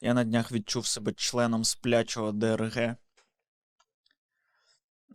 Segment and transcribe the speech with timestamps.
[0.00, 2.76] Я на днях відчув себе членом сплячого ДРГ.
[2.76, 2.96] Е,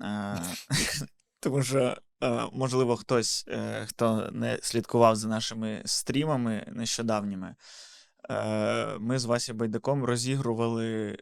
[1.39, 7.55] Тому що, е, можливо, хтось, е, хто не слідкував за нашими стрімами нещодавніми,
[8.99, 11.17] ми з Васі Байдаком розігрували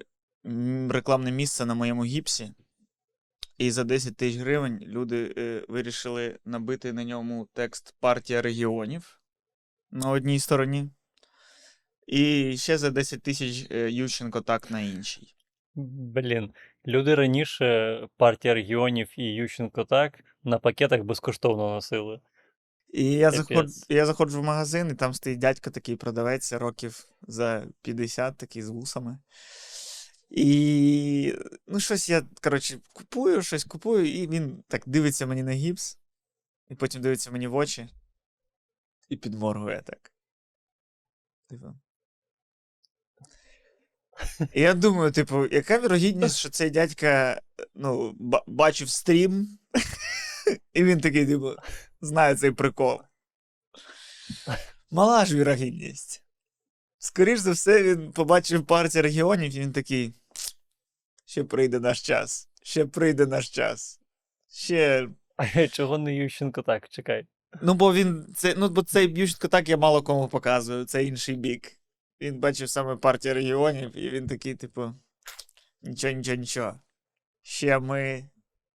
[0.89, 2.53] рекламне місце на моєму гіпсі.
[3.59, 9.21] І за 10 тисяч гривень люди е, вирішили набити на ньому текст партія регіонів
[9.91, 10.89] на одній стороні.
[12.09, 15.35] І ще за 10 тисяч е, Ющенко так на іншій.
[15.75, 16.51] Блін,
[16.87, 22.19] люди раніше партія регіонів і Ющенко так на пакетах безкоштовно носили.
[22.93, 23.47] І я, Капець.
[23.47, 23.67] заход...
[23.89, 28.69] я заходжу в магазин, і там стоїть дядько такий продавець років за 50, такий з
[28.69, 29.19] вусами.
[30.29, 31.35] І
[31.67, 35.97] ну, щось я, коротше, купую, щось купую, і він так дивиться мені на гіпс,
[36.69, 37.89] і потім дивиться мені в очі
[39.09, 40.11] і підморгує так.
[41.49, 41.75] Типу.
[44.53, 47.41] І я думаю, типу, яка вірогідність, що цей дядька
[47.75, 49.57] ну, ба- бачив стрім,
[50.73, 51.55] і він такий, типу,
[52.01, 53.01] знає цей прикол.
[54.91, 56.23] Мала ж вірогідність.
[56.97, 60.13] Скоріш за все, він побачив партію регіонів, і він такий.
[61.25, 62.49] Ще прийде наш час.
[62.63, 63.99] Ще прийде наш час.
[64.51, 65.09] Ще.
[65.71, 66.89] Чого не Ющенко так?
[66.89, 67.27] Чекай.
[67.61, 68.33] Ну, бо він.
[68.35, 71.78] Це, ну, бо цей Ющенко так я мало кому показую, це інший бік.
[72.21, 74.93] Він бачив саме партію регіонів, і він такий, типу.
[75.81, 76.79] Нічого, нічого, нічого.
[77.41, 78.29] Ще ми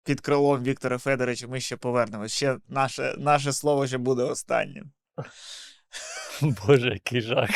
[0.03, 2.31] під крилом Віктора Федоровича ми ще повернемось.
[2.31, 4.91] Ще наше, наше слово ще буде останнім.
[6.41, 7.49] Боже, який жах.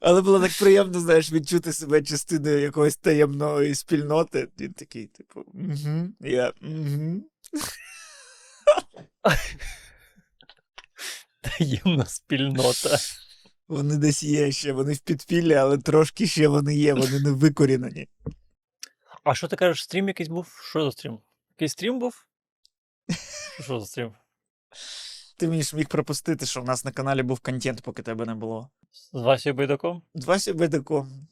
[0.00, 4.48] Але було так приємно, знаєш, відчути себе частиною якоїсь таємної спільноти.
[4.60, 7.22] Він такий, типу, угу, я угу.
[11.58, 12.98] Таємна спільнота.
[13.68, 18.08] Вони десь є ще, вони в підпіллі, але трошки ще вони є, вони не викорінені.
[19.24, 20.60] А що ти кажеш, стрім якийсь був?
[20.70, 21.18] Що за стрім?
[21.50, 22.26] Якийсь стрім був?
[23.60, 24.12] Що за стрім?
[25.36, 28.34] Ти мені ж міг пропустити, що в нас на каналі був контент, поки тебе не
[28.34, 28.70] було.
[29.12, 30.02] З Васею Байдаком?
[30.14, 31.28] Вася Бедаком.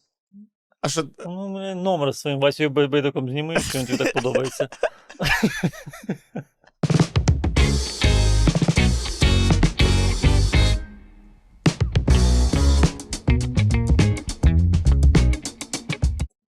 [0.81, 4.69] А що, Ну, номер з своїм Бай- Байдаком зніми, якщо він тобі так подобається.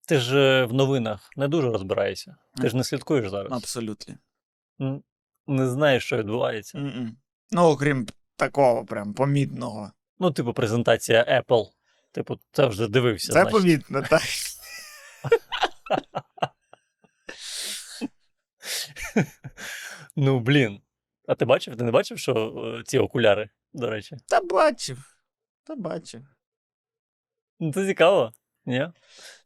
[0.08, 2.36] Ти ж е, в новинах не дуже розбираєшся.
[2.62, 3.52] Ти ж не слідкуєш зараз.
[3.52, 4.16] абсолютно.
[5.48, 6.78] Не знаєш, що відбувається.
[6.78, 7.18] М-м.
[7.52, 9.92] Ну, окрім такого, прям помітного.
[10.20, 11.66] Ну, типу, презентація Apple.
[12.12, 13.28] Типу, це вже дивився.
[13.28, 13.52] Це значить.
[13.52, 14.22] помітно, так.
[20.16, 20.82] Ну, блін.
[21.28, 21.78] А ти бачив?
[21.78, 22.34] Ти не бачив, що
[22.80, 24.18] е, ці окуляри, до речі?
[24.28, 25.18] Та бачив.
[25.64, 26.22] Та бачив.
[27.60, 28.34] Ну, це цікаво.
[28.66, 28.88] Ні?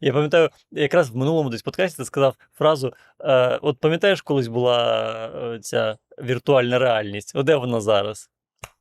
[0.02, 5.12] Я пам'ятаю, якраз в минулому десь подкасті ти сказав фразу: е, от пам'ятаєш, колись була
[5.36, 7.32] е, ця віртуальна реальність?
[7.36, 8.30] О, де вона зараз?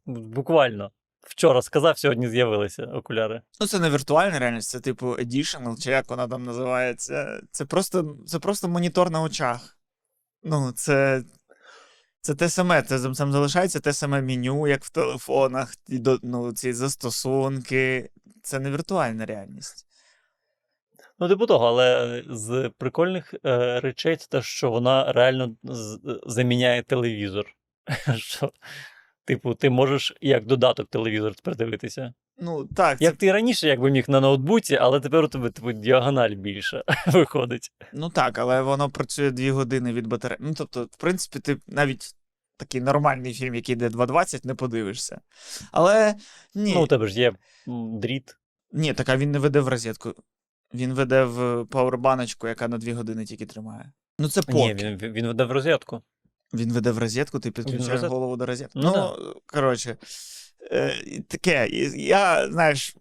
[0.07, 0.91] Буквально.
[1.21, 3.43] Вчора сказав, сьогодні з'явилися окуляри.
[3.61, 7.41] Ну, це не віртуальна реальність, це типу additional, чи як вона там називається.
[7.51, 9.79] Це просто, це просто монітор на очах.
[10.43, 11.23] Ну, це.
[12.21, 15.75] Це те саме, це там залишається те саме меню, як в телефонах,
[16.23, 18.11] ну, ці застосунки.
[18.43, 19.88] Це не віртуальна реальність.
[21.19, 26.83] Ну, типу того, але з прикольних е, речей це те, що вона реально з- заміняє
[26.83, 27.47] телевізор.
[28.17, 28.53] Що,
[29.25, 32.15] типу, ти можеш як додаток телевізор тепер дивитися.
[32.39, 35.51] Ну, так, це, Як ти і раніше якби міг на ноутбуці, але тепер у тебе
[35.51, 37.73] типу, діагональ більше виходить.
[37.93, 40.39] ну так, але воно працює 2 години від батареї.
[40.43, 42.15] Ну, тобто, в принципі, ти навіть
[42.57, 45.21] такий нормальний фільм, який йде 2.20, не подивишся.
[45.73, 46.15] Але
[46.55, 46.75] ні.
[46.75, 47.33] Ну, у тебе ж є
[48.01, 48.37] дріт.
[48.73, 50.15] Ні, так а він не веде в розетку.
[50.75, 53.93] Він веде в пауербаночку, яка на 2 години тільки тримає.
[54.19, 54.59] Ну, це поки.
[54.59, 56.03] Ні, він, він веде в розетку.
[56.55, 58.15] Він веде в розетку, ти підключаєш розетку?
[58.15, 58.73] голову до розетки.
[58.83, 59.97] Ну, Ну, коротше,
[60.73, 60.95] е,
[61.29, 61.69] таке.
[61.97, 62.97] Я, знаєш,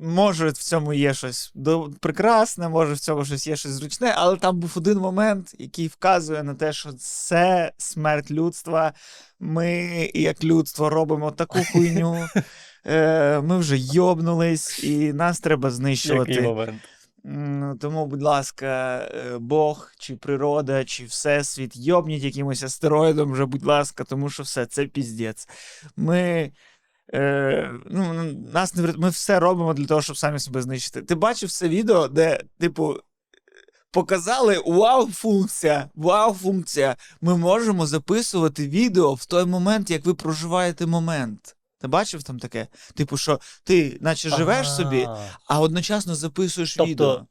[0.00, 4.36] може, в цьому є щось до- прекрасне, може, в цьому щось є щось зручне, але
[4.36, 8.92] там був один момент, який вказує на те, що це смерть людства.
[9.40, 9.70] Ми,
[10.14, 12.26] як людство, робимо таку хуйню.
[12.86, 16.32] Е, Ми вже йобнулись, і нас треба знищувати.
[16.32, 16.80] Який момент?
[17.80, 24.04] Тому, будь ласка, е, Бог, чи природа, чи Всесвіт, йобніть якимось астероїдом вже, будь ласка,
[24.04, 25.48] тому що все, це піздець.
[25.96, 26.52] Ми.
[27.14, 31.02] Е, ну, нас не Ми все робимо для того, щоб самі себе знищити.
[31.02, 32.96] Ти бачив це відео, де, типу,
[33.90, 36.96] показали вау-функція, вау-функція.
[37.20, 41.56] Ми можемо записувати відео в той момент, як ви проживаєте момент.
[41.82, 42.66] Ти бачив там таке?
[42.94, 45.08] Типу, що ти наче живеш собі,
[45.48, 47.26] А, одночасно записуєш Тобто- відео.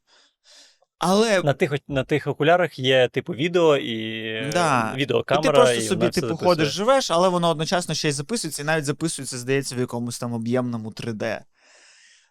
[1.00, 4.94] Але На тих, на тих окулярах є типу відео і Да.
[4.96, 5.44] і відеокамера.
[5.52, 6.50] ти просто і собі типу записує.
[6.50, 10.34] ходиш, живеш, але воно одночасно ще й записується, і навіть записується, здається, в якомусь там
[10.34, 11.42] об'ємному 3D.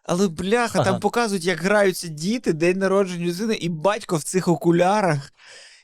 [0.03, 0.91] Але бляха, Ага.
[0.91, 5.33] там показують, як граються діти, день народження людини, і батько в цих окулярах.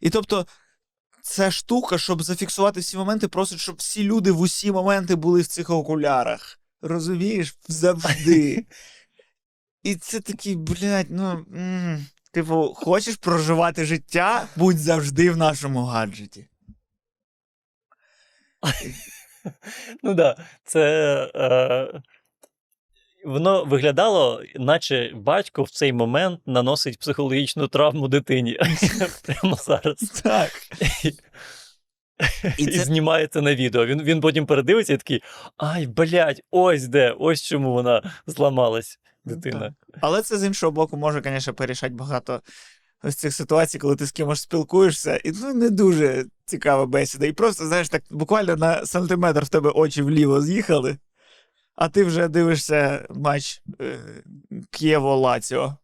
[0.01, 0.45] І тобто,
[1.27, 5.47] ця штука, щоб зафіксувати всі моменти, просить, щоб всі люди в усі моменти були в
[5.47, 6.59] цих окулярах.
[6.81, 7.55] Розумієш?
[7.67, 8.65] Завжди.
[9.83, 11.31] І це такий, блядь, ну.
[11.31, 16.47] м, Типу, хочеш проживати життя, будь завжди в нашому гаджеті.
[20.03, 20.81] Ну так, да, це.
[21.35, 22.01] Е,
[23.27, 28.59] воно виглядало, наче батько в цей момент наносить психологічну травму дитині.
[29.25, 29.97] Прямо зараз.
[30.23, 30.51] Так.
[32.57, 33.85] І, І це- знімає це на відео.
[33.85, 35.23] Він, він потім передивиться і такий:
[35.57, 39.75] ай, блядь, ось де, ось чому вона зламалась, дитина.
[40.01, 42.41] Але це з іншого боку може, звісно, порішати багато
[43.03, 47.25] ось цих ситуацій, коли ти з кимось спілкуєшся, і ну не дуже цікава бесіда.
[47.25, 50.97] І просто, знаєш, так буквально на сантиметр в тебе очі вліво з'їхали,
[51.77, 53.99] а ти вже дивишся матч е,
[54.71, 55.75] Києво-Лаціо.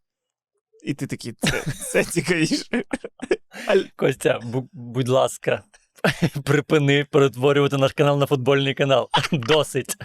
[0.84, 2.84] І ти такий, це, це цікавіше.
[3.96, 5.64] Костя, бу- будь ласка,
[6.44, 9.10] припини перетворювати наш канал на футбольний канал.
[9.32, 9.96] Досить.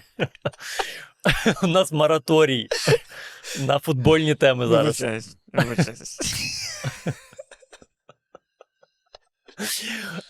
[1.63, 2.69] У нас мораторій
[3.67, 5.01] на футбольні теми зараз.
[5.01, 6.19] Вибачаюсь, вибачаюсь.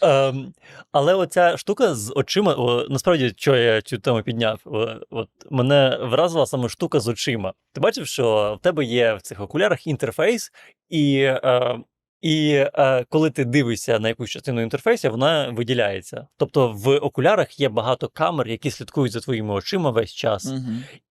[0.02, 0.54] Ем,
[0.92, 5.98] але оця штука з очима, о, насправді, що я цю тему підняв, о, от мене
[6.02, 7.52] вразила саме штука з очима.
[7.72, 10.52] Ти бачив, що в тебе є в цих окулярах інтерфейс,
[10.88, 11.78] і, е,
[12.20, 16.26] і е, коли ти дивишся на якусь частину інтерфейсу, вона виділяється.
[16.36, 20.52] Тобто в окулярах є багато камер, які слідкують за твоїми очима весь час.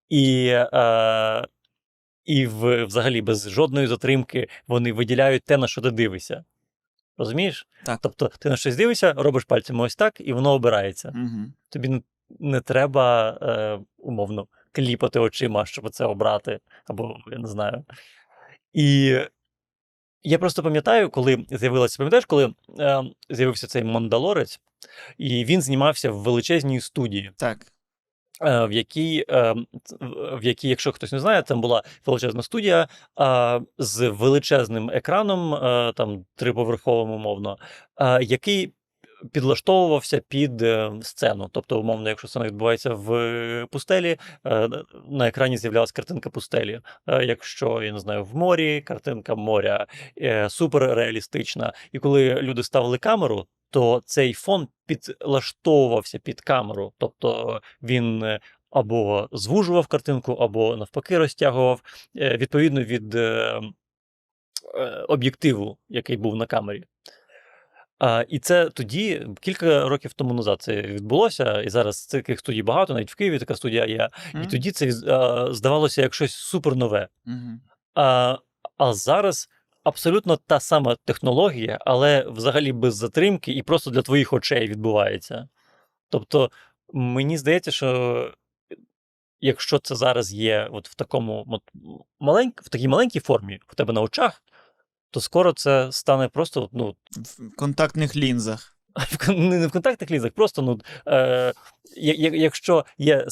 [0.08, 1.46] І, е,
[2.24, 6.44] і в, взагалі без жодної затримки вони виділяють те, на що ти дивишся.
[7.18, 7.66] Розумієш?
[7.84, 7.98] Так.
[8.02, 11.12] Тобто ти на щось дивишся, робиш пальцями ось так, і воно обирається.
[11.14, 11.52] Мгм.
[11.68, 12.02] Тобі не,
[12.38, 17.84] не треба е, умовно кліпати очима, щоб це обрати, або я не знаю.
[18.72, 19.18] І
[20.22, 24.60] я просто пам'ятаю, коли з'явилося, пам'ятаєш, коли е, з'явився цей Мандалорець,
[25.18, 27.72] і він знімався в величезній студії Так.
[28.42, 29.54] Е, в якій, е,
[30.32, 32.88] в якій, якщо хтось не знає, там була величезна студія
[33.78, 37.56] з величезним екраном, е, там триповерховим, умовно,
[38.20, 38.72] який
[39.32, 41.48] підлаштовувався під е, сцену.
[41.52, 44.16] Тобто, умовно, якщо сцена відбувається в пустелі,
[44.46, 44.68] е,
[45.08, 46.80] на екрані з'являлася картинка пустелі.
[47.06, 49.86] Е, Якщо я не знаю, в морі, картинка моря
[50.20, 51.72] е, суперреалістична.
[51.92, 56.92] І коли люди ставили камеру, то цей фон підлаштовувався під камеру.
[56.98, 61.82] Тобто він е, або звужував картинку, або навпаки розтягував
[62.16, 63.60] е, відповідно від е,
[64.74, 66.84] е, об'єктиву, який був на камері.
[67.98, 72.94] А, і це тоді, кілька років тому назад, це відбулося, і зараз таких студій багато,
[72.94, 74.08] навіть в Києві така студія є.
[74.42, 77.08] І тоді це а, здавалося як щось супернове.
[77.24, 77.60] Мгм.
[77.94, 78.38] А,
[78.76, 79.48] а зараз
[79.84, 85.48] абсолютно та сама технологія, але взагалі без затримки і просто для твоїх очей відбувається.
[86.08, 86.50] Тобто,
[86.92, 88.32] мені здається, що
[89.40, 91.62] якщо це зараз є от в такому от
[92.20, 94.42] маленьк, в такій маленькій формі в тебе на очах,
[95.10, 96.94] то скоро це стане просто ну,
[97.38, 98.74] В контактних лінзах.
[99.28, 101.52] не в контактних лінзах, просто ну, е,
[101.96, 103.26] якщо є.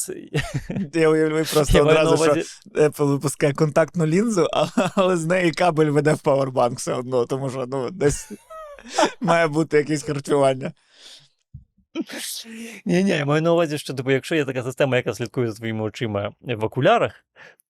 [0.94, 2.32] Я уявляю просто я одразу, що
[2.80, 4.48] Apple випускає контактну лінзу,
[4.94, 8.32] але з неї кабель веде в павербанк все одно, тому що ну, десь
[9.20, 10.72] має бути якесь харчування.
[12.84, 15.56] Ні, ні, я маю на увазі, що типу, якщо є така система, яка слідкує за
[15.56, 17.24] твоїми очима в окулярах,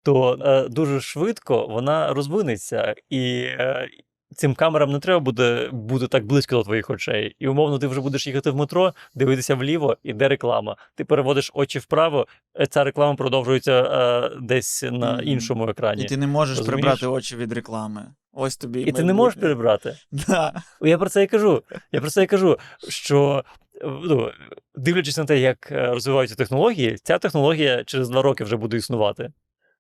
[0.06, 3.88] то е, дуже швидко вона розвинеться, і е,
[4.36, 7.36] цим камерам не треба буде бути так близько до твоїх очей.
[7.38, 10.76] І умовно, ти вже будеш їхати в метро, дивитися вліво, іде реклама.
[10.94, 12.26] Ти переводиш очі вправо,
[12.60, 16.02] е, ця реклама продовжується е, десь на іншому екрані.
[16.02, 16.82] І ти не можеш Розумієш?
[16.82, 18.06] прибрати очі від реклами.
[18.32, 18.80] Ось тобі.
[18.80, 19.96] І ти не можеш перебрати.
[20.12, 20.62] Да.
[20.80, 21.62] Я про це і кажу.
[21.92, 22.58] Я про це і кажу,
[22.88, 23.44] що
[23.75, 24.30] е, ну,
[24.75, 29.30] дивлячись на те, як е, розвиваються технології, ця технологія через два роки вже буде існувати.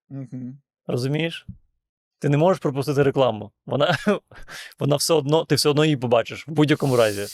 [0.08, 0.58] Мгм.
[0.86, 1.46] Розумієш?
[2.18, 3.52] Ти не можеш пропустити рекламу.
[3.66, 3.96] Вона,
[4.78, 7.26] вона все одно, ти все одно її побачиш в будь-якому разі.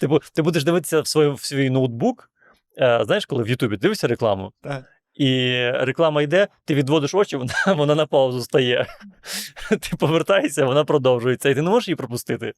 [0.00, 2.30] Ти, ти будеш дивитися в свій, в свій ноутбук.
[2.78, 4.84] Е, знаєш, коли в Ютубі дивишся рекламу, Так.
[5.14, 8.86] І реклама йде, ти відводиш очі, вона, вона на паузу стає.
[9.70, 12.54] Ти повертаєшся, вона продовжується, і ти не можеш її пропустити.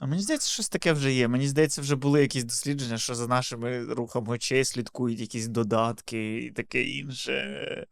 [0.00, 1.28] А мені здається, щось таке вже є.
[1.28, 6.50] Мені здається, вже були якісь дослідження, що за нашими рухами очей слідкують якісь додатки і
[6.50, 7.86] таке інше.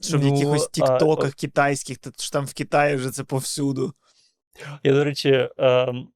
[0.00, 3.94] Що в Ну, якихось а, тіктоках китайських, та ж там в Китаї вже це повсюду.
[4.82, 6.08] Я, до речі, ем,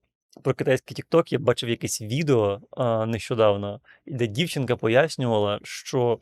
[0.42, 6.18] про китайський TikTok я бачив якесь відео е, нещодавно, де дівчинка пояснювала, що,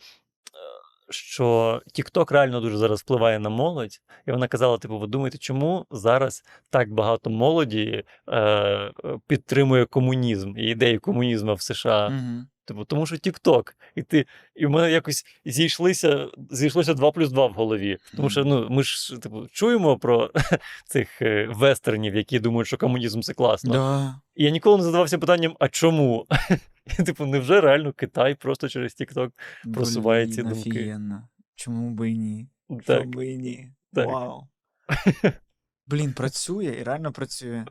[1.11, 4.01] що TikTok реально дуже зараз впливає на молодь.
[4.27, 8.93] І вона казала: типу, ви думаєте, чому зараз так багато молоді е, е,
[9.27, 12.07] підтримує комунізм і ідею комунізму в США?
[12.07, 12.45] Угу.
[12.71, 13.73] Типу, тому що TikTok.
[13.95, 17.99] І ти, і в мене якось зійшлися, зійшлося 2 плюс 2 в голові.
[18.17, 20.31] Тому що ну, ми ж типу, чуємо про
[20.87, 23.73] цих е, вестернів, які думають, що комунізм це класно.
[23.73, 24.21] Да.
[24.35, 26.27] І я ніколи не задавався питанням, а чому?
[26.99, 29.31] І, Типу, невже реально Китай просто через TikTok?
[29.75, 30.71] Просуває ці думки.
[30.71, 31.29] офігенно.
[31.55, 32.49] Чому би і ні?
[32.87, 33.73] Так, Чому би і ні?
[33.95, 34.07] так.
[34.07, 34.49] Вау.
[35.87, 37.65] Блін, працює і реально працює.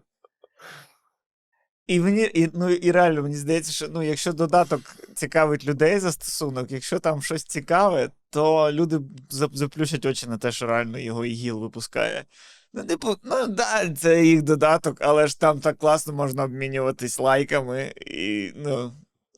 [1.89, 4.81] І мені, і, ну, і реально, мені здається, що ну, якщо додаток
[5.15, 10.99] цікавить людей застосунок, якщо там щось цікаве, то люди заплющать очі на те, що реально
[10.99, 12.25] його ігіл випускає.
[12.73, 17.93] Ну, типу, ну да, це їх додаток, але ж там так класно можна обмінюватись лайками.
[18.07, 18.93] І, ну,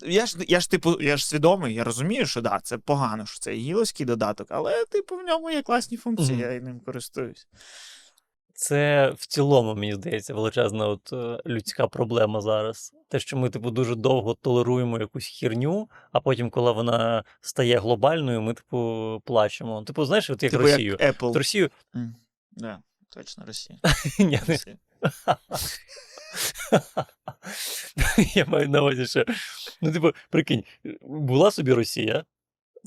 [0.06, 3.40] я ж, я ж, типу, я ж свідомий, я розумію, що да, це погано, що
[3.40, 6.54] це гіловський додаток, але, типу, в ньому є класні функції, Мгм.
[6.54, 7.48] я ним користуюсь.
[8.62, 12.94] Це в цілому, мені здається, величезна от, е, людська проблема зараз.
[13.08, 18.42] Те, що ми, типу, дуже довго толеруємо якусь херню, а потім, коли вона стає глобальною,
[18.42, 19.84] ми, типу, плачемо.
[19.84, 20.98] Типу, знаєш, от як типу, Росію.
[21.00, 21.30] як Apple.
[21.30, 21.70] От Росію.
[21.96, 22.16] М,
[22.52, 23.80] Да, точно, Росія.
[24.20, 24.58] Ні, не
[28.36, 29.26] Я маю на увазі, що
[29.82, 30.64] ну, типу, прикинь,
[31.02, 32.26] була собі Росія,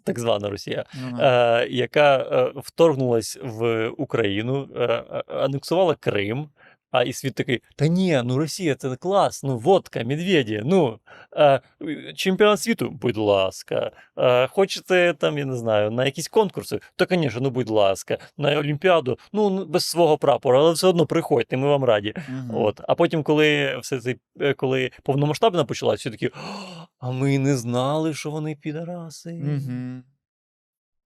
[0.04, 1.18] так звана Росія, ну.
[1.20, 6.48] е, яка е, вторгнулась в Україну, е, анексувала Крим.
[6.94, 10.98] А і світ такий: та ні, ну Росія це клас, ну водка, медведі, ну
[11.36, 11.60] е,
[12.16, 13.90] чемпіонат світу, будь ласка.
[14.18, 18.58] Е, хочете там, я не знаю, на якісь конкурси, то, звісно, ну будь ласка, на
[18.58, 22.14] Олімпіаду, ну ну, без свого прапора, але все одно приходьте, ми вам раді.
[22.28, 22.50] Мгм.
[22.56, 22.80] От.
[22.88, 26.30] А потім, коли все це, е, коли повномасштабна почалась, всі такі,
[26.98, 29.32] а ми не знали, що вони підараси.
[29.32, 30.04] Мгм.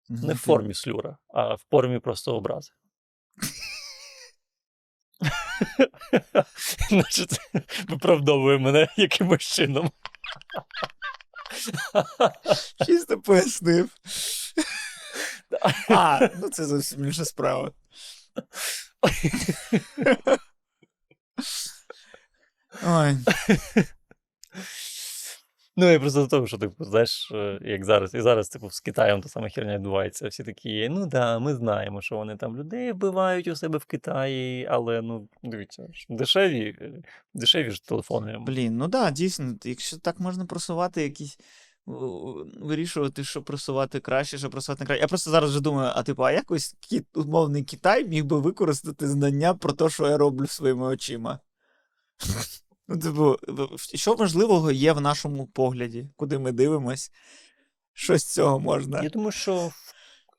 [0.09, 2.71] Не в формі слюра, а в формі просто образи.
[7.11, 9.91] Це виправдовує мене якимось чином.
[12.85, 13.89] Чисто пояснив.
[15.89, 17.71] А, ну це зовсім інша справа.
[22.85, 23.17] Ой.
[25.79, 28.79] Ну, я просто до того, що типу, знаєш, е, як зараз, і зараз, типу, з
[28.79, 30.27] Китаєм та сама херня відбувається.
[30.27, 34.65] Всі такі, ну да, ми знаємо, що вони там людей вбивають у себе в Китаї,
[34.65, 36.91] але ну, дивіться, дешеві, е,
[37.33, 38.37] дешеві ж телефони.
[38.39, 41.39] Блін, ну да, дійсно, якщо так можна просувати якісь.
[42.61, 45.01] Вирішувати, що просувати краще, що просувати не краще.
[45.01, 49.07] Я просто зараз вже думаю, а типу, а якось кіт, умовний Китай міг би використати
[49.07, 51.39] знання про те, що я роблю своїми очима.
[52.87, 53.35] Ну, типу,
[53.77, 57.11] що важливого є в нашому погляді, куди ми дивимось?
[57.93, 59.03] Що з цього можна?
[59.03, 59.71] Я думаю, що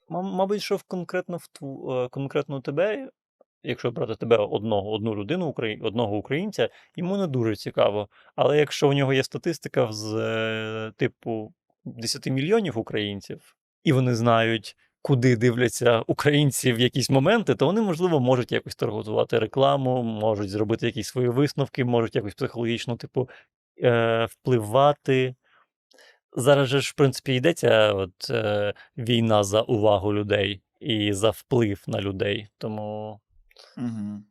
[0.09, 3.11] мабуть, що конкретно в тв- е, конкретно тебе,
[3.63, 8.09] якщо брати тебе одного, одну людину, одного українця, йому не дуже цікаво.
[8.37, 14.77] Але якщо у нього є статистика з е, типу 10 мільйонів українців, і вони знають,
[15.09, 20.87] куди дивляться українці в якісь моменти, то вони, можливо, можуть якось торгувати рекламу, можуть зробити
[20.87, 23.29] якісь свої висновки, можуть якось психологічно, типу,
[23.83, 25.35] е, впливати.
[26.37, 31.85] Зараз же ж, в принципі, йдеться от, е, війна за увагу людей і за вплив
[31.87, 32.49] на людей.
[32.59, 33.21] Тому
[33.77, 34.23] Угу.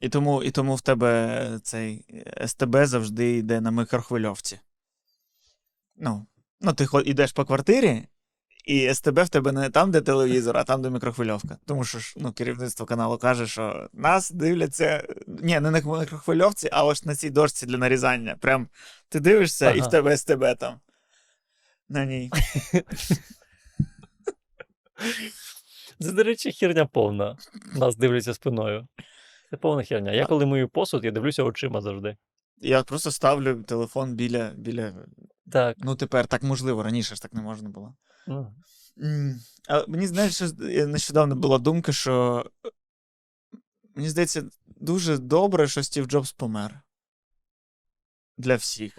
[0.00, 2.04] І тому, і тому в тебе цей
[2.46, 4.60] СТБ завжди йде на микрохвильовці.
[5.96, 6.26] Ну,
[6.60, 8.06] ну ти йдеш по квартирі,
[8.64, 11.58] і СТБ в тебе не там, де телевізор, а там, де мікрохвильовка.
[11.66, 15.06] Тому що ж ну, керівництво каналу каже, що нас дивляться.
[15.26, 18.36] Ні, не на мікрохвильовці, а ось на цій дошці для нарізання.
[18.40, 18.68] Прям
[19.08, 20.80] ти дивишся, і в тебе СТБ там.
[21.88, 22.30] На ній.
[26.00, 27.36] це, до речі, херня повна.
[27.74, 28.88] Нас дивляться спиною.
[29.50, 30.12] Це повна херня.
[30.12, 32.16] Я коли мию посуд, я дивлюся очима завжди.
[32.58, 34.50] Я просто ставлю телефон біля.
[34.56, 34.92] біля...
[35.52, 35.76] Так.
[35.78, 37.94] Ну, тепер так можливо, раніше ж так не можна було.
[39.68, 42.70] А мені знаєш, що е, нещодавно була думка, що е,
[43.94, 46.80] мені здається, дуже добре, що Стів Джобс помер.
[48.38, 48.94] Для всіх.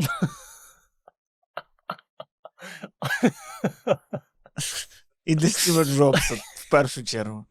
[5.25, 7.45] І для Стіва Джобса в першу чергу.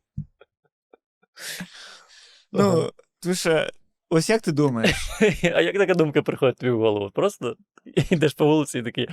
[2.52, 3.70] Ну, тому що,
[4.10, 4.96] ось як ти думаєш?
[5.42, 7.10] А як така думка приходить тобі в голову?
[7.10, 9.08] Просто йдеш по вулиці і такий,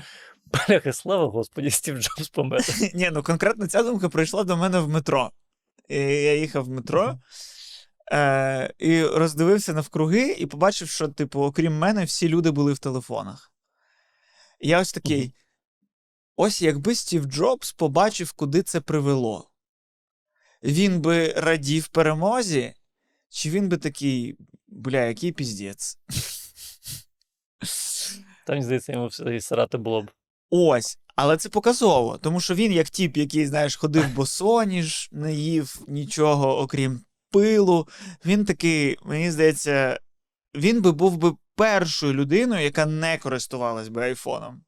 [0.53, 2.62] бляха, слава Господі, Стів Джобс помер.
[2.94, 5.32] Ні, ну конкретно ця думка прийшла до мене в метро.
[5.89, 7.20] І я їхав в метро
[8.12, 13.51] е, і роздивився навкруги, і побачив, що, типу, окрім мене, всі люди були в телефонах.
[14.60, 15.34] І я ось такий.
[16.36, 19.50] Ось якби Стів Джобс побачив, куди це привело.
[20.63, 22.74] Він би радів перемозі,
[23.29, 24.38] чи він би такий,
[24.68, 25.98] бля, який піздець.
[28.46, 30.12] Та мені здається, йому все і срати було б.
[30.50, 35.82] Ось, але це показово, тому що він, як тіп, який, знаєш, ходив босоніж, не їв
[35.88, 37.01] нічого, окрім
[37.32, 37.88] пилу.
[38.25, 40.00] Він такий, мені здається,
[40.56, 44.62] він би був би першою людиною, яка не користувалась би айфоном.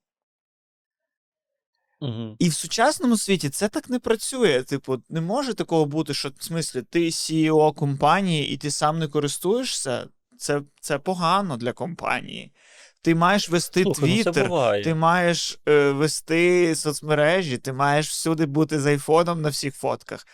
[2.01, 2.35] Угу.
[2.39, 4.63] І в сучасному світі це так не працює.
[4.63, 9.07] Типу, не може такого бути, що в смислі ти CEO компанії і ти сам не
[9.07, 10.07] користуєшся.
[10.37, 12.51] Це, це погано для компанії.
[13.01, 14.83] Ти маєш вести ну твіттер, буває.
[14.83, 20.27] ти маєш е, вести соцмережі, ти маєш всюди бути з айфоном на всіх фотках.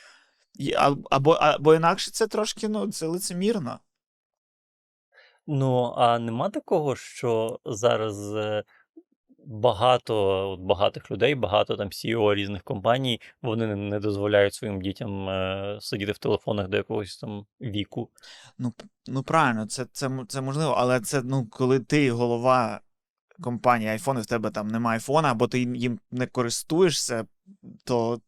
[0.77, 3.79] А- або, або інакше це трошки ну, це лицемірно.
[5.47, 8.63] Ну, а нема такого, що зараз е,
[9.47, 10.15] багато
[10.51, 16.11] от багатих людей, багато там CEO різних компаній, вони не- дозволяють своїм дітям е, сидіти
[16.11, 18.09] в телефонах до якогось там віку.
[18.57, 18.73] Ну,
[19.07, 22.81] ну правильно, це, це, це можливо, але це ну, коли ти голова
[23.41, 27.25] компанії iPhone, і в тебе там немає айфона, або ти їм не користуєшся,
[27.85, 28.19] то,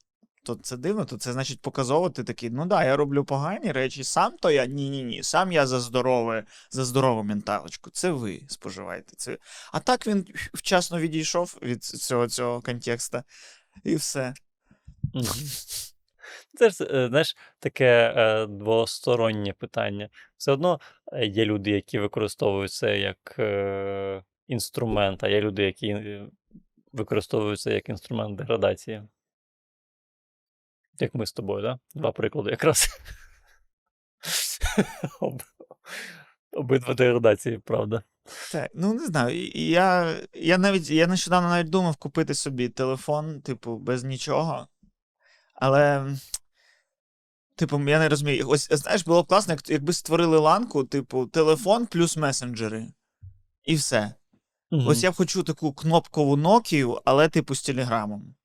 [0.56, 4.03] то це дивно, то це значить показово, ти такий, ну да, я роблю погані речі,
[4.03, 7.89] сам то я ні-ні ні, сам я за здорове, за здорову менталочку.
[7.89, 9.13] Це ви споживаєте.
[9.18, 9.38] Це...
[9.72, 13.24] А так він вчасно відійшов від цього, цього контекста,
[13.84, 14.34] і все.
[16.58, 20.10] Це ж, е, знаєш, таке е, двостороннє питання.
[20.38, 20.79] Все одно
[21.13, 26.22] е, є люди, які використовують це як е, інструмент, а є люди, які
[26.94, 29.01] використовують це як інструмент деградації.
[31.00, 31.79] Як ми з тобою, да?
[31.96, 32.88] Два приклади якраз.
[36.51, 38.03] Обидва деградації, правда.
[38.51, 39.48] Так, ну не знаю.
[39.53, 44.68] Я, я навіть я нещодавно навіть думав купити собі телефон, типу, без нічого.
[45.55, 46.16] Але.
[47.55, 48.50] Типу, я не розумію.
[48.50, 52.88] Ось, знаєш, було б класно, як- якби створили ланку, типу, телефон плюс месенджери.
[53.64, 54.14] І все.
[54.72, 54.88] Мгм.
[54.88, 58.35] Ось я б хочу таку кнопкову Nokia, але типу з телеграмом.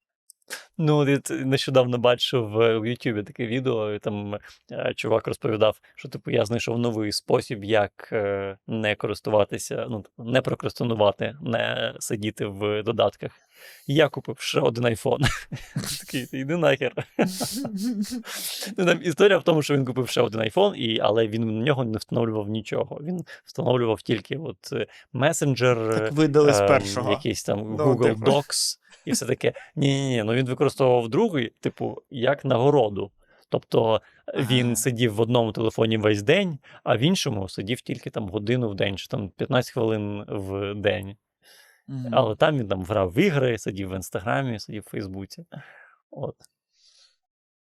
[0.79, 4.35] Ну, я нещодавно бачив е, в Ютубі таке відео, і там
[4.73, 10.25] е, чувак розповідав, що типу я знайшов новий спосіб, як е, не користуватися, ну, типу,
[10.31, 13.33] не прокрастинувати, не сидіти в додатках.
[13.87, 15.23] І Я купив ще один айфон.
[16.01, 16.93] Такий, «Ти йди нахер.
[18.79, 21.65] Ну, там історія в тому, що він купив ще один айфон, і, але він на
[21.65, 23.01] нього не встановлював нічого.
[23.03, 28.31] Він встановлював тільки от е, месенджер, Так видали з ем, якийсь там Ну, Google типу.
[28.31, 29.53] Docs і все таке.
[29.77, 30.23] Ні, ні, ні.
[30.23, 33.11] Ну він використовував другий, типу, як нагороду.
[33.49, 34.01] Тобто
[34.37, 34.77] він Ага.
[34.77, 38.99] сидів в одному телефоні весь день, а в іншому сидів тільки там годину в день,
[38.99, 41.17] чи там 15 хвилин в день.
[41.87, 42.09] Мгм.
[42.13, 45.47] Але там він там грав в ігри, сидів в інстаграмі, сидів в Фейсбуці.
[46.11, 46.37] От.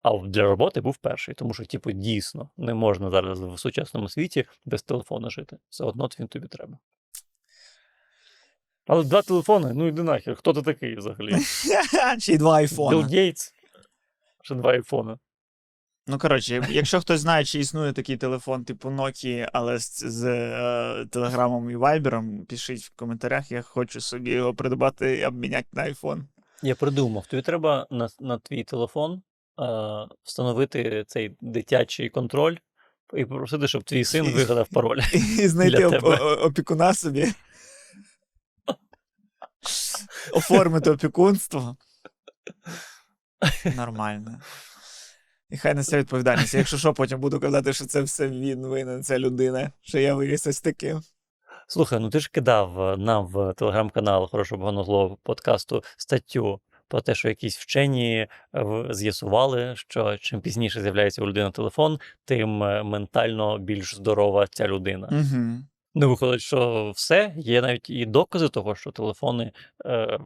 [0.01, 4.45] А для роботи був перший, тому що, типу, дійсно не можна зараз в сучасному світі
[4.65, 5.57] без телефона жити.
[5.69, 6.77] Все одно він тобі треба.
[8.87, 11.35] Але два телефони, ну йди нахер, хто ти такий взагалі?
[12.19, 13.01] Чи й два Білл.
[13.01, 13.53] Гейтс.
[14.43, 15.17] Ще два айфони.
[16.11, 21.05] Ну, коротше, якщо хтось знає, чи існує такий телефон, типу Nokia, але з, з е,
[21.11, 26.27] Телеграмом і Вайбером, пишіть в коментарях, я хочу собі його придбати і обміняти на айфон.
[26.63, 29.21] Я придумав, тобі треба на, на твій телефон е,
[30.23, 32.55] встановити цей дитячий контроль
[33.13, 35.01] і попросити, щоб твій син вигадав пароль.
[35.13, 37.33] І знайти опікуна собі.
[40.33, 41.77] Оформити опікунство.
[43.75, 44.41] Нормально.
[45.51, 46.53] І хай несе відповідальність.
[46.53, 50.47] Якщо що, потім буду казати, що це все він винен, ця людина, що я виріс
[50.47, 51.01] ось таким.
[51.67, 57.15] Слухай, ну ти ж кидав е, нам в телеграм-канал хорошого поганого подкасту статтю про те,
[57.15, 63.57] що якісь вчені е, з'ясували, що чим пізніше з'являється у людини телефон, тим е, ментально
[63.57, 65.09] більш здорова ця людина.
[65.11, 65.57] Угу.
[65.95, 69.51] Ну, виходить, що все, є навіть і докази того, що телефони
[69.85, 70.19] е,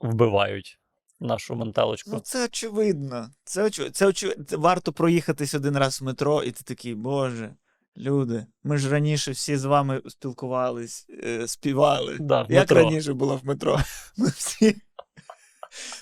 [0.00, 0.78] вбивають
[1.24, 2.10] нашу менталочку.
[2.12, 3.30] Ну, це очевидно.
[3.44, 3.94] Це, очевидно.
[3.94, 4.44] Це, очевидно.
[4.44, 7.54] це варто проїхатись один раз в метро, і ти такий, Боже,
[7.96, 12.16] люди, ми ж раніше всі з вами спілкувались, е, співали.
[12.20, 12.76] Да, в Як метро.
[12.76, 13.80] раніше було в метро?
[14.16, 14.76] Ми всі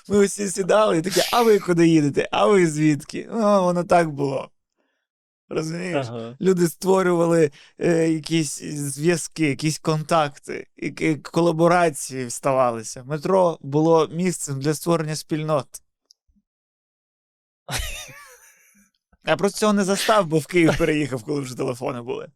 [0.08, 2.28] Ми усі сідали і такі, а ви куди їдете?
[2.32, 3.28] А ви звідки?
[3.32, 4.50] О, воно так було.
[5.52, 6.06] Розумієш?
[6.10, 6.36] Ага.
[6.40, 13.04] Люди створювали е, якісь зв'язки, якісь контакти, які колаборації ставалися.
[13.04, 15.66] Метро було місцем для створення спільнот.
[19.26, 22.28] Я просто цього не застав, бо в Київ переїхав, коли вже телефони були.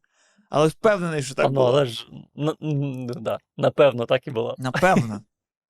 [0.50, 1.66] Але впевнений, що так А, ну, було.
[1.68, 2.54] але ж, на,
[3.14, 4.54] да, напевно, так і було.
[4.58, 5.20] Напевно.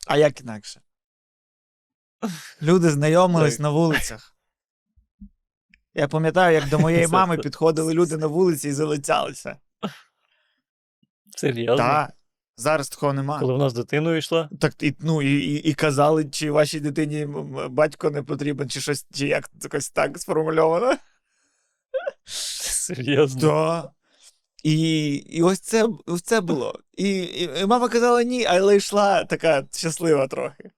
[0.06, 0.80] А як інакше?
[2.62, 3.62] Люди знайомились Так.
[3.62, 4.35] на вулицях.
[5.98, 9.56] Я пам'ятаю, як до моєї мами підходили люди на вулиці і залицялися.
[11.36, 11.76] Серйозно.
[11.76, 12.12] Так.
[12.58, 13.40] Зараз такого нема.
[13.40, 17.28] Коли вона з дитиною йшла, Так, і, ну, і, і, і казали, чи вашій дитині
[17.70, 20.96] батько не потрібен, чи щось, чи як якось так сформульовано.
[22.24, 23.40] серйозно.
[23.40, 23.90] Да.
[24.62, 26.80] І, і ось це, ось це було.
[26.96, 30.70] І, і, і мама казала ні, але йшла така щаслива трохи.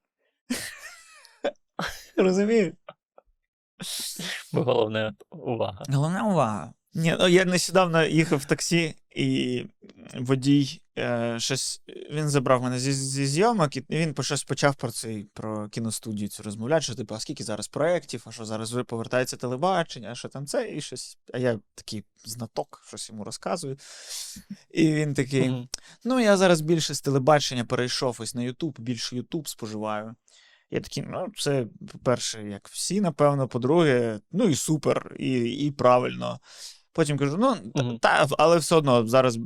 [2.16, 2.74] Розумієш?
[4.52, 5.82] Бо головне увага.
[5.88, 6.72] Головна увага.
[6.94, 9.64] Ні, ну, я нещодавно їхав в таксі, і
[10.14, 11.82] водій е, щось.
[12.10, 16.28] Він забрав мене зі, зі зйомок, і він по щось почав про цей про кіностудію
[16.28, 20.28] цю розмовляти, що типу, а скільки зараз проєктів, а що зараз повертається телебачення, а що
[20.28, 21.18] там це, і щось.
[21.34, 23.78] А я такий знаток, щось йому розказую.
[24.70, 25.68] І він такий: Мгм.
[26.04, 30.14] ну, я зараз більше з телебачення перейшов ось на Ютуб, більше Ютуб споживаю.
[30.70, 36.40] Я такий, ну, це, по-перше, як всі, напевно, по-друге, ну і супер, і, і правильно.
[36.92, 37.98] Потім кажу: ну, Мгм.
[37.98, 39.38] та, але все одно зараз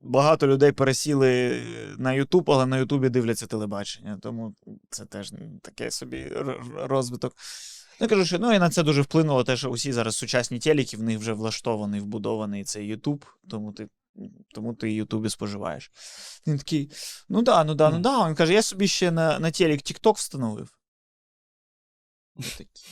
[0.00, 1.62] багато людей пересіли
[1.98, 4.54] на Ютуб, але на Ютубі дивляться телебачення, тому
[4.90, 6.32] це теж таке собі
[6.76, 7.36] розвиток.
[8.00, 10.58] Ну, я кажу, що ну і на це дуже вплинуло те, що усі зараз сучасні
[10.58, 13.88] телеки, в них вже влаштований, вбудований цей Ютуб, тому ти,
[14.54, 15.90] тому ти Ютубі споживаєш.
[16.46, 16.90] Він такий,
[17.28, 18.28] ну да, ну да, ну да.
[18.28, 20.78] Він каже, я собі ще на, на телек TikTok встановив.
[22.36, 22.84] Я такий,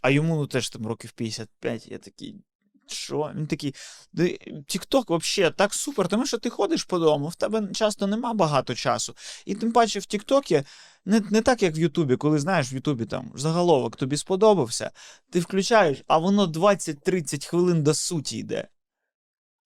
[0.00, 2.44] а йому ну, теж там років 55, я такий.
[2.86, 3.32] Що?
[3.36, 3.74] Він такий,
[4.66, 8.74] Тікток взагалі так супер, тому що ти ходиш по дому, в тебе часто нема багато
[8.74, 9.16] часу.
[9.44, 10.62] І тим паче в Тіктокі
[11.04, 14.90] не, не так, як в Ютубі, коли знаєш, в Ютубі там заголовок тобі сподобався,
[15.30, 18.68] ти включаєш, а воно 20-30 хвилин до суті йде.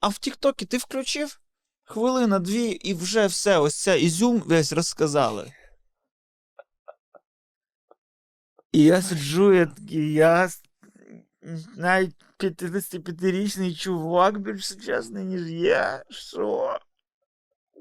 [0.00, 1.40] А в Тіктокі ти включив
[1.84, 5.52] хвилина, дві, і вже все, ось це ізюм весь розказали.
[8.72, 10.48] І я сиджу, я такий, я
[11.76, 16.04] навіть 55-річний чувак більш сучасний, ніж я.
[16.10, 16.78] Що?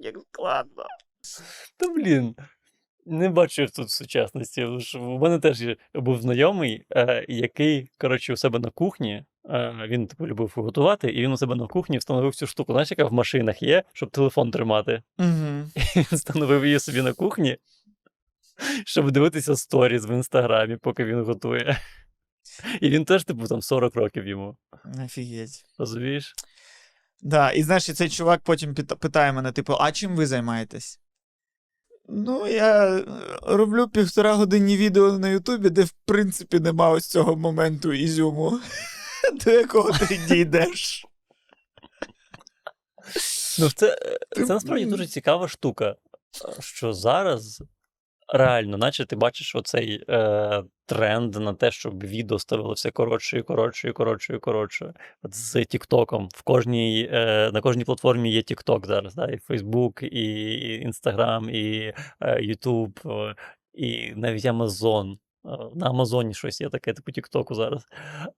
[0.01, 0.83] Як складно.
[1.77, 2.35] Та блін.
[3.05, 4.63] Не бачив тут сучасності.
[4.95, 9.25] У мене теж був знайомий, е, який, коротше, у себе на кухні.
[9.49, 12.73] е, Він типу любив готувати, і він у себе на кухні встановив цю штуку.
[12.73, 15.01] Знаєш, яка в машинах є, щоб телефон тримати.
[15.17, 15.27] Угу.
[15.95, 17.57] Він встановив її собі на кухні,
[18.85, 21.77] щоб дивитися сторіс в інстаграмі, поки він готує.
[22.81, 24.57] І він теж, типу, там 40 років йому.
[25.05, 25.63] Офігеть.
[25.77, 26.33] Розумієш?
[27.21, 30.99] Да, і знаєш, і цей чувак потім питає мене, типу, а чим ви займаєтесь?
[32.11, 33.05] Ну, я е,
[33.41, 38.59] роблю півтора годинні відео на Ютубі, де в принципі нема ось цього моменту ізюму,
[39.45, 41.05] до якого ти дійдеш.
[43.59, 43.97] Ну, це,
[44.31, 45.95] це насправді дуже цікава штука,
[46.59, 47.63] що зараз
[48.33, 53.43] реально, наче ти бачиш оцей е, тренд на те, щоб відео ставило все коротше і
[53.43, 54.93] коротше і коротше і коротше.
[55.23, 56.29] От з Тіктоком.
[56.33, 59.25] В кожній, е, на кожній платформі є Тікток зараз, да?
[59.25, 63.35] і Фейсбук, і Інстаграм, і е, Ютуб, е,
[63.73, 65.19] і навіть Амазон.
[65.45, 67.85] Е, На Амазоні щось є таке, типу Тіктоку зараз.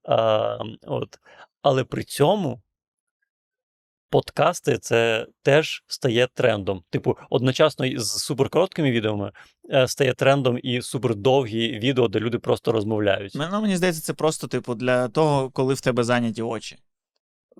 [0.04, 1.20] А, от.
[1.62, 2.62] Але при цьому
[4.12, 6.84] подкасти це теж стає трендом.
[6.90, 9.32] Типу, одночасно із суперкороткими відео
[9.72, 13.34] е, стає трендом і супердовгі відео, де люди просто розмовляють.
[13.36, 16.78] Ну, мені здається, це просто, типу, для того, коли в тебе зайняті очі.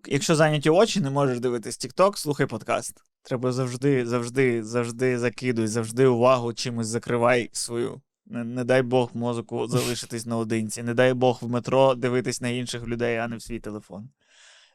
[0.08, 3.04] Якщо зайняті очі, не можеш дивитись TikTok, слухай подкаст.
[3.24, 8.02] Треба завжди, завжди, завжди закидуй, завжди увагу чимось закривай свою.
[8.26, 10.84] Не, не дай Бог мозоку залишитись наодинці.
[10.84, 14.10] Не дай Бог в метро дивитись на інших людей, а не в свій телефон.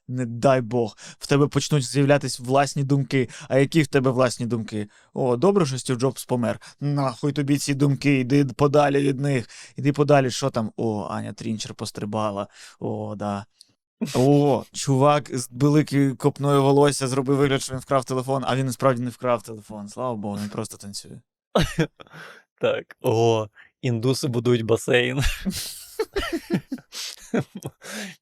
[0.09, 0.97] Не дай Бог.
[1.19, 3.29] В тебе почнуть з'являтись власні думки.
[3.49, 4.89] А які в тебе власні думки?
[5.15, 6.61] О, добре, що Стів Джобс помер.
[6.81, 9.49] Нахуй тобі ці думки, йди подалі від них.
[9.77, 10.73] Іди подалі, що там?
[10.77, 12.47] О, Аня Трінчер пострибала.
[12.81, 13.47] О, да.
[14.15, 19.03] О, чувак з великою копною волосся зробив вигляд, що він вкрав телефон, а він насправді
[19.03, 19.89] не вкрав телефон.
[19.89, 21.21] Слава Богу, він просто танцює.
[22.61, 22.97] Так.
[23.03, 23.47] О,
[23.83, 25.21] індуси будують басейн.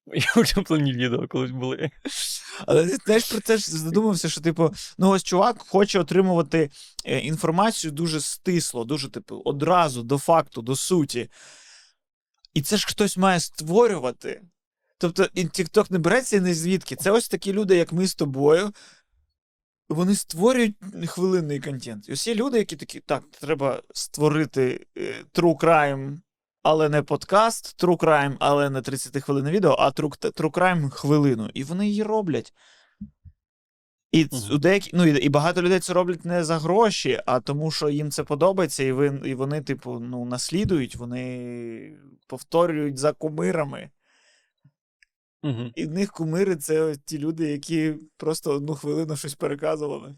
[0.07, 1.91] Мої улюблені відео колись були.
[2.67, 6.71] Але ти знаєш про це ж задумався, що, типу, ну ось чувак хоче отримувати
[7.05, 11.31] е, інформацію дуже стисло, дуже, типу, одразу, до факту, до суті.
[12.55, 14.43] І це ж хтось має створювати.
[14.99, 16.97] Тобто, і TikTok не береться не звідки.
[16.97, 18.73] Це ось такі люди, як ми з тобою.
[19.89, 22.09] Вони створюють хвилинний контент.
[22.09, 26.19] І є люди, які такі, так, треба створити е, true crime,
[26.65, 31.51] але не подкаст, true crime, але не 30 хвилин відео, а true, true crime хвилину.
[31.55, 32.53] І вони її роблять.
[34.13, 37.71] І у деякі, ну, і, і багато людей це роблять не за гроші, а тому,
[37.71, 43.91] що їм це подобається, і, ви, і вони, типу, ну, наслідують, вони повторюють за кумирами.
[45.43, 45.71] Угу.
[45.75, 50.15] І в них кумири це ті люди, які просто одну хвилину щось переказували.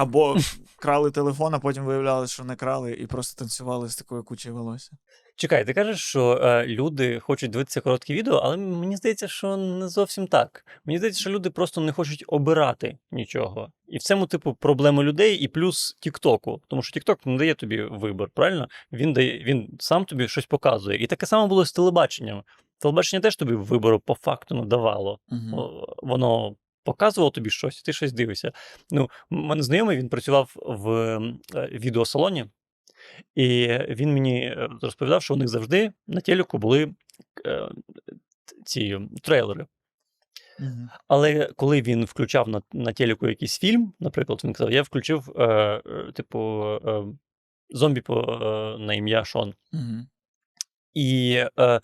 [0.00, 0.36] Або
[0.76, 4.92] крали телефон, а потім виявляли, що не крали, і просто танцювали з такою кучею волосся.
[5.36, 9.88] Чекай, ти кажеш, що е, люди хочуть дивитися короткі відео, але мені здається, що не
[9.88, 10.64] зовсім так.
[10.84, 13.72] Мені здається, що люди просто не хочуть обирати нічого.
[13.88, 16.62] І в цьому, типу, проблема людей, і плюс Тіктоку.
[16.68, 18.68] Тому що Тікток не дає тобі вибір, правильно?
[18.92, 21.02] Він дає, він сам тобі щось показує.
[21.02, 22.42] І таке саме було з телебаченням.
[22.78, 25.18] Телебачення теж тобі вибору по факту не давало.
[25.28, 25.86] Угу.
[26.02, 28.52] Воно показувало тобі щось, ти щось дивишся.
[28.90, 32.46] Ну, мене знайомий він працював в е, відеосалоні,
[33.34, 36.94] і він мені е, розповідав, що у них завжди на телеку були
[37.46, 37.68] е,
[38.64, 39.66] ці трейлери.
[40.60, 40.88] Угу.
[41.08, 45.44] Але коли він включав на, на телеку якийсь фільм, наприклад, він казав, я включив, е,
[45.86, 47.04] е, типу, е,
[47.70, 49.54] зомбі по, е, на ім'я Шон.
[49.72, 50.06] Угу.
[50.94, 51.80] І е,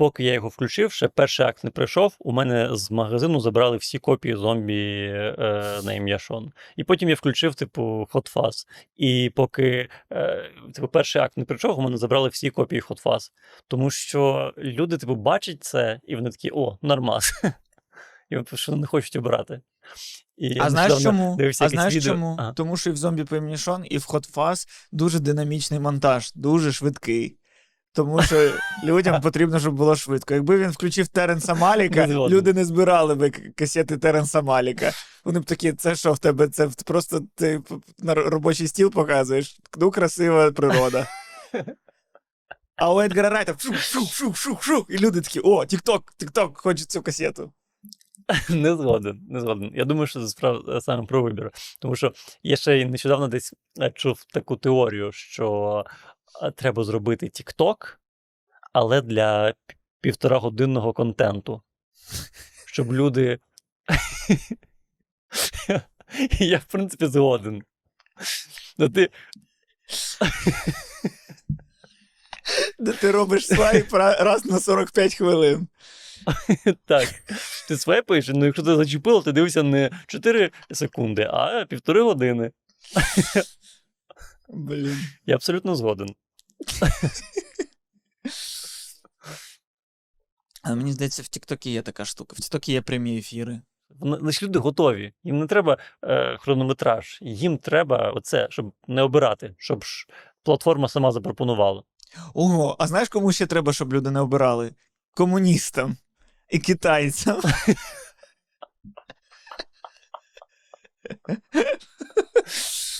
[0.00, 2.16] поки я його включив, ще перший акт не прийшов.
[2.18, 6.52] У мене з магазину забрали всі копії зомбі е, на ім'я Шон.
[6.76, 8.66] І потім я включив, типу, Hot Fuzz.
[8.96, 13.30] І поки е, типу, перший акт не прийшов, у мене забрали всі копії Hot Fuzz.
[13.68, 17.44] Тому що люди, типу, бачать це, і вони такі, о, нормас.
[18.30, 19.60] І от що не хочуть обирати.
[20.36, 21.38] І А знаєш чому?
[21.60, 22.12] А знаєш відео.
[22.12, 22.36] чому?
[22.38, 22.52] Ага.
[22.52, 26.32] Тому що і в зомбі по імені Шон, і в Hot Fuzz дуже динамічний монтаж,
[26.34, 27.39] дуже швидкий.
[27.92, 28.52] Тому що
[28.84, 30.34] людям потрібно, щоб було швидко.
[30.34, 34.92] Якби він включив Теренса Маліка, Не люди не збирали би касети Теренса Маліка.
[35.24, 36.48] Вони б такі, це що в тебе?
[36.48, 37.60] Це просто ти
[37.98, 39.58] на робочий стіл показуєш.
[39.78, 41.06] Ну, красива природа.
[42.76, 44.86] А у Едгара Райта шух, шух, шух, шух, шух.
[44.88, 47.52] І люди такі: о, Тік-Ток, Тік-Ток, хочу цю касету.
[48.48, 49.72] Не згоден, не згоден.
[49.74, 51.50] Я думаю, що це справа саме про вибір.
[51.78, 55.90] Тому що я ще й нещодавно десь е, чув таку теорію, що е,
[56.56, 57.96] треба зробити TikTok,
[58.72, 59.54] але для пі-
[60.00, 61.62] півторагодинного контенту.
[62.66, 63.38] Щоб люди.
[66.38, 67.62] Я, в принципі, згоден.
[68.78, 69.10] Ну, ти,
[72.78, 75.68] Де ти робиш свайп раз на 45 хвилин.
[76.86, 77.08] так,
[77.68, 82.50] ти свайпаєш, ну якщо ти зачепило, ти дивишся не 4 секунди, а півтори години.
[84.52, 84.98] Блін.
[85.26, 86.08] Я абсолютно згоден.
[90.62, 92.36] А мені здається, в Тіктокі є така штука.
[92.38, 93.60] В Тіктокі є прямі ефіри.
[94.00, 95.12] Лише люди готові.
[95.24, 97.18] Їм не треба е, хронометраж.
[97.22, 100.06] Їм треба оце, щоб не обирати, щоб ж
[100.42, 101.82] платформа сама запропонувала.
[102.34, 104.72] Ого, а знаєш, кому ще треба, щоб люди не обирали?
[105.14, 105.96] Комуністам
[106.48, 107.40] і китайцям.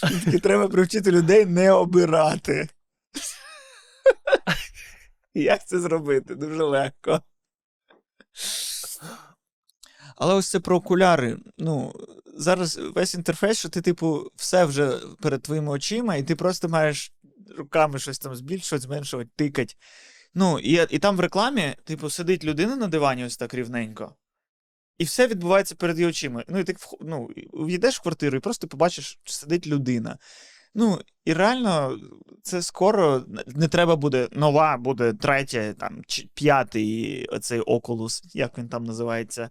[0.01, 2.69] Таки треба привчити людей не обирати.
[5.35, 6.35] Як це зробити?
[6.35, 7.23] Дуже легко.
[10.17, 11.39] Але ось це про окуляри.
[11.59, 11.93] Ну,
[12.37, 17.13] зараз весь інтерфейс, що ти, типу, все вже перед твоїми очима, і ти просто маєш
[17.59, 19.75] руками щось там збільшувати, зменшувати, тикати.
[20.35, 24.15] Ну, і, і там в рекламі, типу, сидить людина на дивані ось так рівненько,
[25.01, 26.45] і все відбувається перед її очима.
[26.49, 30.19] Ну, і ти ну, в'їдеш в квартиру і просто побачиш, що сидить людина.
[30.75, 31.99] Ну, і реально,
[32.43, 38.69] це скоро не треба буде нова, буде третя, там, чи п'ятий оцей Oculus, як він
[38.69, 39.51] там називається.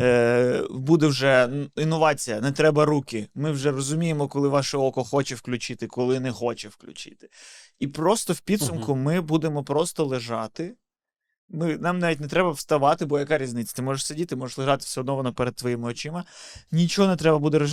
[0.00, 3.28] Е, буде вже інновація, не треба руки.
[3.34, 7.28] Ми вже розуміємо, коли ваше око хоче включити, коли не хоче включити.
[7.78, 10.74] І просто в підсумку ми будемо просто лежати.
[11.50, 13.76] Ми, нам навіть не треба вставати, бо яка різниця?
[13.76, 16.24] Ти можеш сидіти, можеш лежати все одно воно перед твоїми очима.
[16.72, 17.66] Нічого не треба буде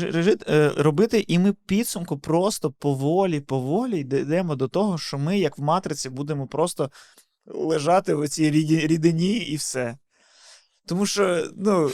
[0.50, 5.62] е, робити, і ми підсумку просто поволі, поволі йдемо до того, що ми, як в
[5.62, 6.92] матриці, будемо просто
[7.46, 8.52] лежати в цій
[8.88, 9.98] рідині і все.
[10.86, 11.92] Тому що ну,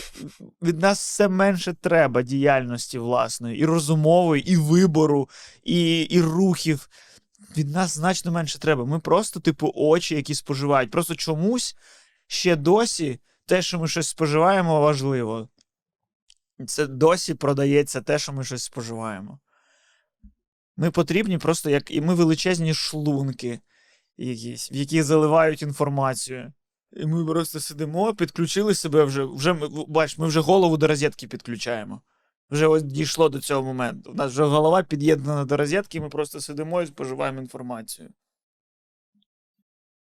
[0.61, 5.29] від нас все менше треба діяльності власної, і розумової, і вибору,
[5.63, 6.89] і, і рухів.
[7.57, 8.85] Від нас значно менше треба.
[8.85, 10.91] Ми просто, типу, очі, які споживають.
[10.91, 11.75] Просто чомусь
[12.27, 15.49] ще досі те, що ми щось споживаємо, важливо.
[16.67, 19.39] це досі продається те, що ми щось споживаємо.
[20.77, 23.59] Ми потрібні просто як і ми величезні шлунки,
[24.17, 26.53] якісь, в які заливають інформацію.
[26.91, 29.23] І ми просто сидимо, підключили себе вже.
[29.23, 29.53] вже
[29.87, 32.01] бач, ми вже голову до розетки підключаємо.
[32.51, 34.11] Вже ось дійшло до цього моменту.
[34.11, 38.09] У нас вже голова під'єднана до розетки, ми просто сидимо і споживаємо інформацію.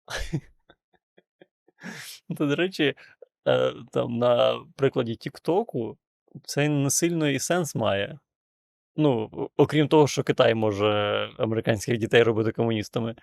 [2.38, 2.96] То, до речі,
[3.48, 5.98] е, там на прикладі Тіктоку
[6.44, 8.20] це не сильно і сенс має.
[8.98, 13.16] Ну, окрім того, що Китай може американських дітей робити комуністами.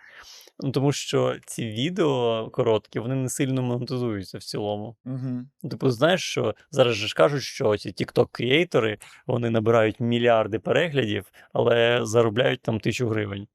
[0.61, 4.97] Ну, тому що ці відео короткі, вони не сильно монетизуються в цілому.
[5.05, 5.71] Угу.
[5.71, 12.01] Типу, знаєш, що зараз же ж кажуть, що ці TikTok-креатори вони набирають мільярди переглядів, але
[12.03, 13.47] заробляють там тисячу гривень.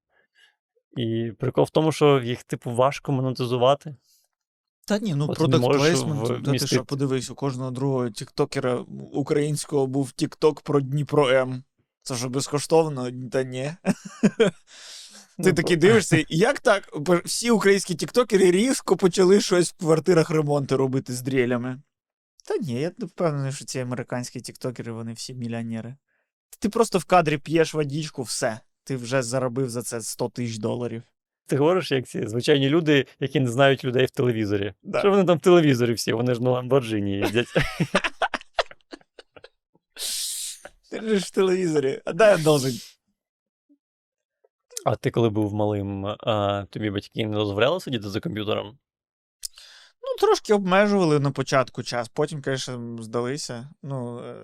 [0.97, 3.95] І прикол в тому, що їх, типу, важко монетизувати.
[4.88, 10.62] Та ні, ну продакт-плейсмент, Та ти що, подивись, у кожного другого тіктокера українського був тікток
[10.62, 11.63] про Дніпро М.
[12.08, 13.12] Це що безкоштовно?
[13.32, 13.72] Та ні.
[14.38, 14.52] Ти
[15.38, 16.89] Ну, такий дивишся, як так?
[17.26, 21.82] Всі українські тіктокери різко почали щось в квартирах ремонти робити з дрілями.
[22.48, 25.96] Та ні, я впевнений, що ці американські тіктокери, вони всі мільйонери.
[26.60, 28.60] Ти просто в кадрі п'єш водичку, все.
[28.84, 31.04] Ти вже заробив за це 100 тисяч доларів.
[31.48, 34.74] Ти говориш, як ці звичайні люди, які не знають людей в телевізорі.
[34.84, 35.00] Да.
[35.00, 36.13] Що вони там в телевізорі всі?
[36.13, 37.48] Вони ж на Ламборджині їздять.
[40.89, 42.02] Ти ж в телевізорі.
[42.06, 42.73] А дай я должен.
[44.86, 48.78] А ти, коли був малим, а, тобі батьки не дозволяли сидіти за комп'ютером?
[50.02, 53.69] Ну, трошки обмежували на початку час, потім, звісно, здалися.
[53.84, 54.36] Ну, е,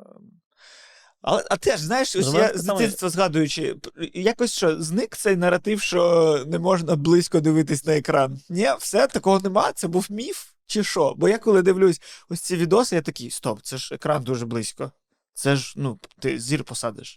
[0.00, 0.04] е,
[1.20, 3.76] але, а теж, знаєш, ось я з дитинства згадуючи,
[4.14, 8.40] якось що, зник цей наратив, що не можна близько дивитись на екран.
[8.48, 11.14] Ні, все, такого нема, це був міф чи що?
[11.16, 14.92] Бо я коли дивлюсь ось ці відоси, я такий, стоп, це ж екран дуже близько.
[15.34, 17.16] Це ж, ну, ти зір посадиш.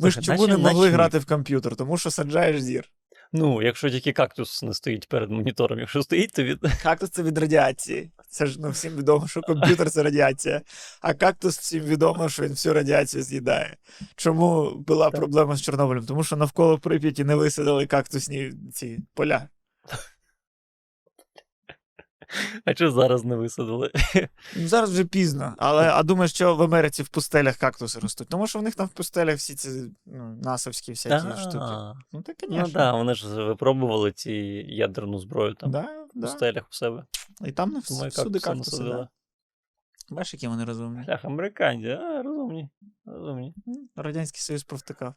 [0.00, 1.76] Ми ж чому наче- не могли наче грати в комп'ютер?
[1.76, 2.90] Тому що саджаєш зір.
[3.32, 6.58] Ну, якщо тільки кактус не стоїть перед монітором, якщо стоїть, то від.
[6.82, 8.10] Кактус це від радіації.
[8.30, 10.62] Це ж ну, всім відомо, що комп'ютер це радіація,
[11.00, 13.76] а кактус всім відомо, що він всю радіацію з'їдає.
[14.16, 16.06] Чому була проблема з Чорнобилем?
[16.06, 19.48] Тому що навколо Прип'яті не висадили кактусні ці поля.
[22.64, 23.90] А чого зараз не висадили?
[24.56, 25.54] Ну, Зараз вже пізно.
[25.58, 28.28] Але а думаєш, що в Америці в пустелях кактуси ростуть?
[28.28, 29.68] Тому що в них там в пустелях всі ці
[30.06, 31.58] ну, насовські всякі штуки.
[32.12, 32.68] Ну, так, Ну звісно.
[32.72, 34.32] так, вони ж випробували ці
[34.68, 36.26] ядерну зброю там Да, в да.
[36.26, 37.04] пустелях у себе.
[37.44, 38.82] І там не всюди кактуси кактуси.
[38.82, 39.08] Да.
[40.10, 41.04] Бачиш, які вони розумні.
[41.04, 42.68] Шлях американці, а, розумні.
[43.04, 43.54] розумні.
[43.96, 45.14] Радянський Союз провтикав.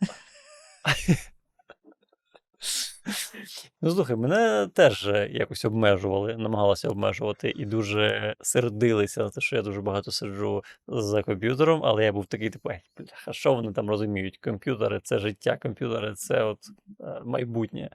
[3.82, 9.56] Ну, слухай, мене теж е, якось обмежували, намагалися обмежувати і дуже сердилися на те, що
[9.56, 13.72] я дуже багато сиджу за комп'ютером, але я був такий, типу, «Ей, бляха, що вони
[13.72, 14.38] там розуміють?
[14.38, 16.58] Комп'ютери це життя, комп'ютери це от
[17.00, 17.90] е, майбутнє.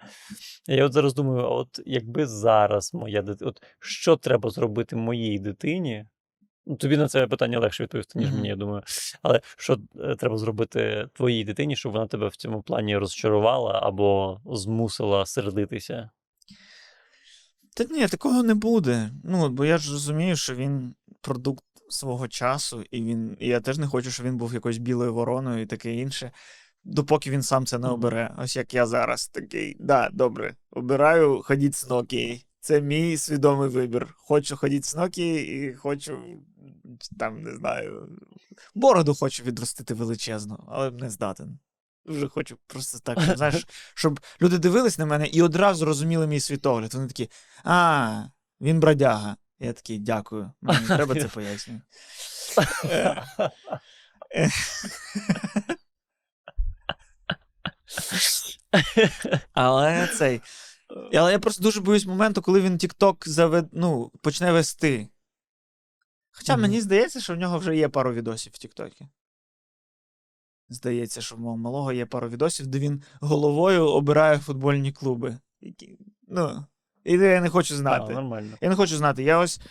[0.68, 5.40] Я от зараз думаю, а от якби зараз моя дитина, от що треба зробити моїй
[5.40, 6.06] дитині?
[6.66, 8.84] Ну, тобі на це питання легше відповісти, ніж мені, я думаю.
[9.22, 14.42] Але що е, треба зробити твоїй дитині, щоб вона тебе в цьому плані розчарувала або
[14.46, 16.10] змусила сердитися?
[17.76, 19.12] Та ні, такого не буде.
[19.24, 23.38] Ну, бо я ж розумію, що він продукт свого часу, і він.
[23.40, 26.32] І я теж не хочу, щоб він був якоюсь білою вороною і таке інше.
[26.84, 28.36] Допоки він сам це не обере.
[28.38, 29.78] Ось як я зараз такий.
[29.80, 32.46] Да, добре, обираю ходіть з Nokia.
[32.62, 34.16] Це мій свідомий вибір.
[34.18, 36.20] Хочу ходіть з Nokia і хочу
[37.20, 38.10] там, не знаю.
[38.76, 41.60] Бороду хочу відростити величезну, але не здатен.
[42.06, 46.40] Дуже хочу просто так, щоб, знаєш, щоб люди дивились на мене і одразу розуміли мій
[46.40, 46.94] світогляд.
[46.94, 47.30] Вони такі,
[47.64, 48.24] а,
[48.62, 49.38] він бродяга.
[49.60, 50.52] Я такий, дякую.
[50.62, 51.86] Мені треба це пояснювати.
[54.36, 54.50] Е.
[59.54, 60.42] Але цей.
[61.14, 65.08] Але я просто дуже боюсь моменту, коли він TikTok завед, ну, почне вести.
[66.32, 66.62] Хоча Мгм.
[66.62, 69.08] мені здається, що в нього вже є пару відосів в Тіктокі.
[70.70, 75.38] Здається, що в мого малого є пару відосів, де він головою обирає футбольні клуби.
[75.62, 76.66] Які, ну,
[77.04, 78.14] і я не хочу А, знати.
[78.14, 78.58] нормально.
[78.62, 79.24] Я не хочу знати.
[79.24, 79.62] Я ось.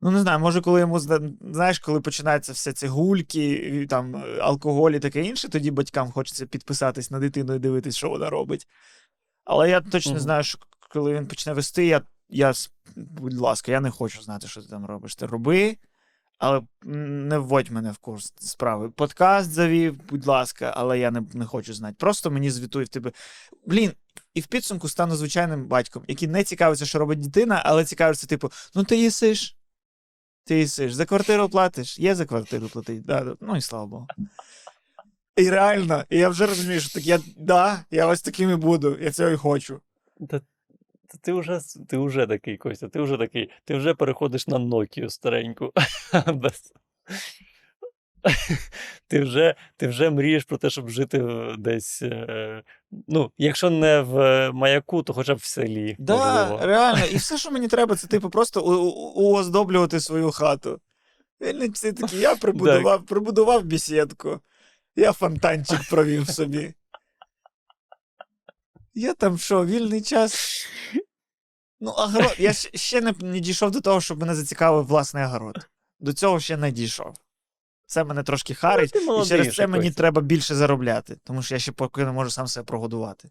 [0.00, 0.98] Ну, не знаю, може, коли йому
[1.40, 6.46] знаєш, коли починаються все ці гульки, там е, алкоголь і таке інше, тоді батькам хочеться
[6.46, 8.66] підписатись на дитину і дивитись, що вона робить.
[9.48, 10.58] Але я точно знаю, що
[10.90, 12.52] коли він почне вести, я, я
[12.96, 15.14] будь ласка, я не хочу знати, що ти там робиш.
[15.14, 15.76] Ти роби,
[16.38, 18.90] але не вводь мене в курс справи.
[18.90, 21.96] Подкаст завів, будь ласка, але я не, не хочу знати.
[21.98, 23.12] Просто мені звітує в тебе.
[23.66, 23.92] Блін,
[24.34, 28.52] і в підсумку стану звичайним батьком, який не цікавиться, що робить дитина, але цікавиться, типу,
[28.74, 29.56] ну ти їсиш.
[30.44, 30.92] Ти їсиш.
[30.92, 31.98] За квартиру платиш?
[31.98, 33.04] Є за квартиру платить.
[33.04, 33.36] Да, да.
[33.40, 34.06] Ну і слава Богу.
[35.38, 38.98] І реально, і я вже розумію, що так я, да, я ось таким і буду,
[39.00, 39.80] я цього і хочу.
[40.30, 40.38] Та,
[41.08, 45.10] та ти вже, ти вже такий, Костя, ти вже такий, ти вже переходиш на Nokia
[45.10, 45.72] стареньку.
[49.08, 51.24] Ти вже, ти вже мрієш про те, щоб жити
[51.58, 52.02] десь.
[52.02, 52.62] е,
[53.08, 55.96] Ну, якщо не в маяку, то хоча б в селі.
[55.98, 56.66] Да, можливо.
[56.66, 57.06] реально.
[57.06, 58.62] І все, що мені треба, це типу просто
[59.16, 60.80] уоздоблювати свою хату.
[61.42, 64.40] Вільний всі такі, я прибудував, прибудував бесідку.
[64.98, 66.74] Я фонтанчик провів собі.
[68.94, 70.66] Я там що, вільний час.
[71.80, 72.34] Ну, огород.
[72.38, 75.68] Я ще, не, не дійшов до того, щоб мене зацікавив власний огород.
[76.00, 77.14] До цього ще не дійшов.
[77.86, 81.58] Це мене трошки харить, ти і через це мені треба більше заробляти, тому що я
[81.58, 83.30] ще поки не можу сам себе прогодувати.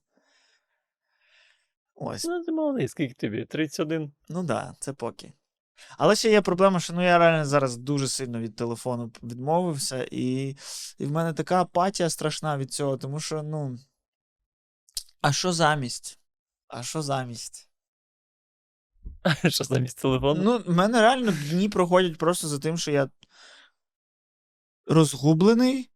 [1.95, 2.25] Ось.
[2.25, 3.45] Ну, ти молодий, скільки тобі?
[3.45, 4.11] 31?
[4.29, 5.33] Ну да, це поки.
[5.97, 10.55] Але ще є проблема, що ну я реально зараз дуже сильно від телефону відмовився, і,
[10.97, 13.79] і в мене така апатія страшна від цього, тому що, ну.
[15.21, 16.19] А що замість?
[16.67, 17.69] А що замість?
[19.49, 20.43] Що замість телефону?
[20.43, 23.09] Ну, в мене реально дні проходять просто за тим, що я
[24.85, 25.89] розгублений.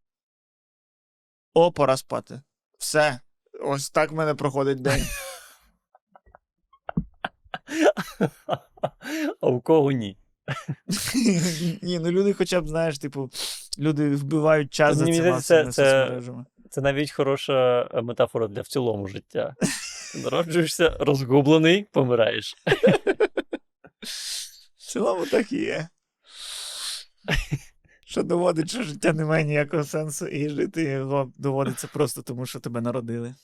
[1.54, 2.42] О, пора спати.
[2.78, 3.20] Все.
[3.60, 5.06] Ось так в мене проходить день.
[9.40, 10.16] а у кого ні?
[11.82, 13.30] Ні, ну люди хоча б, знаєш, типу,
[13.78, 16.44] люди вбивають час за цими це- соцмережами.
[16.70, 19.54] Це навіть хороша е, метафора для в цілому життя.
[20.24, 22.56] Народжуєшся розгублений, помираєш.
[24.76, 25.88] В цілому так і є.
[28.06, 32.60] Що доводить, що життя не має ніякого сенсу, і жити його доводиться просто тому, що
[32.60, 33.34] тебе народили.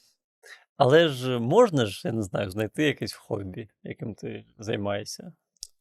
[0.79, 5.33] Але ж можна ж, я не знаю, знайти якесь хобі, яким ти займаєшся.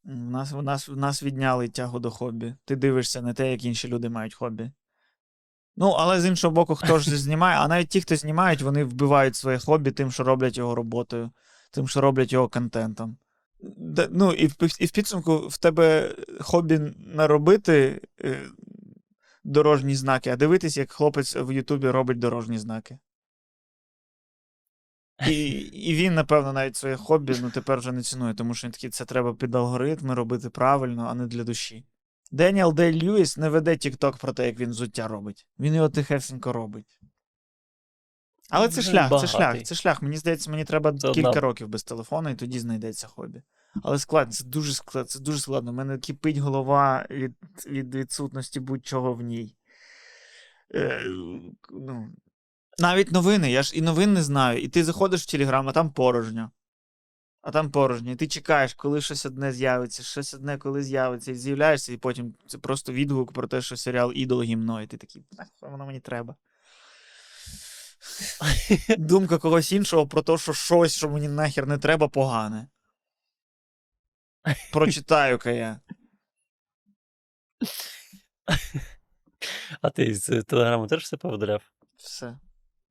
[0.06, 2.56] У нас, у нас, у нас відняли тягу до хобі.
[2.66, 4.72] Ти дивишся на те, як інші люди мають хобі.
[5.76, 9.36] Ну, але з іншого боку, хто ж знімає, а навіть ті, хто знімають, вони вбивають
[9.36, 11.32] своє хобі тим, що роблять його роботою,
[11.72, 13.18] тим, що роблять його контентом.
[13.78, 18.42] Де- Ну, і в, і в підсумку в тебе хобі наробити е,
[19.44, 22.98] дорожні знаки, а дивитись, як хлопець в Ютубі робить дорожні знаки.
[25.28, 28.72] І, і він, напевно, навіть своє хобі ну, тепер вже не цінує, тому що він
[28.72, 31.86] такий, це треба під алгоритми робити правильно, а не для душі.
[32.32, 35.48] Деніел Дей Льюіс не веде TikTok про те, як він взуття робить.
[35.60, 37.00] Він його тихесенько робить.
[38.50, 40.02] Але це шлях, це шлях, це шлях.
[40.02, 43.42] Мені здається, мені треба Це кілька одна- років без телефону, і тоді знайдеться хобі.
[43.84, 45.72] Але складно, це дуже складно, це дуже складно.
[45.72, 47.34] У мене кипить голова від,
[47.68, 49.56] від відсутності будь-чого в ній.
[50.76, 51.02] Е,
[51.72, 52.10] ну,
[52.80, 54.62] навіть новини, я ж і новин не знаю.
[54.62, 56.52] І ти заходиш в Телеграм, а там порожньо.
[57.42, 58.12] А там порожньо.
[58.12, 62.36] І ти чекаєш, коли щось одне з'явиться, щось одне коли з'явиться, і з'являєшся, і потім
[62.48, 66.00] це просто відгук про те, що серіал ідол гімно, і ти такий, «Нахуй воно мені
[66.00, 66.36] треба.
[68.98, 72.68] Думка когось іншого про те, що щось, що мені нахер не треба, погане.
[74.72, 75.80] Прочитаю-ка я.
[79.82, 81.62] А ти з Телеграму теж все повидаляв?
[81.98, 82.38] Все.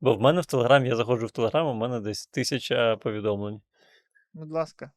[0.01, 3.61] Бо в мене в Телеграм, я заходжу в Телеграм, у мене десь тисяча повідомлень.
[4.33, 4.91] Будь ласка.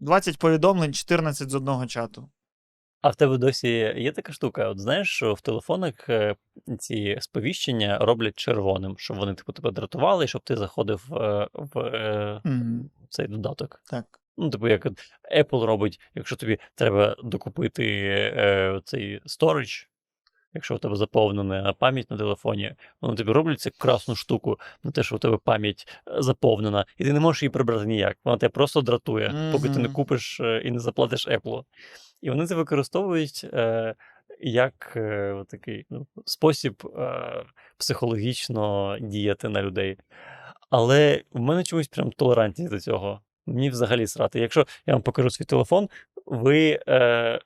[0.00, 2.30] 20 повідомлень, 14 з одного чату.
[3.02, 4.68] А в тебе досі є така штука?
[4.68, 6.36] От знаєш, що в телефонах е,
[6.78, 12.40] ці сповіщення роблять червоним, щоб вони типу тебе дратували, щоб ти заходив е, в е,
[12.44, 12.90] Мгм.
[13.08, 13.82] цей додаток.
[13.90, 14.20] Так.
[14.36, 14.86] Ну, типу, як
[15.36, 17.84] Apple робить, якщо тобі треба докупити
[18.36, 19.86] е, цей storage,
[20.56, 25.02] якщо у тебе заповнена пам'ять на телефоні, вони тобі роблять цю красну штуку на те,
[25.02, 28.16] що у тебе пам'ять е, заповнена, і ти не можеш її прибрати ніяк.
[28.24, 31.64] Вона тебе просто дратує, поки ти не купиш е, і не заплатиш Apple.
[32.20, 33.94] І вони це використовують е,
[34.40, 37.44] як е, такий ну, спосіб е,
[37.78, 39.98] психологічно діяти на людей.
[40.70, 43.20] Але в мене чомусь прям толерантність до цього.
[43.46, 44.40] Мені взагалі срати.
[44.40, 45.88] Якщо я вам покажу свій телефон,
[46.26, 47.40] ви, е,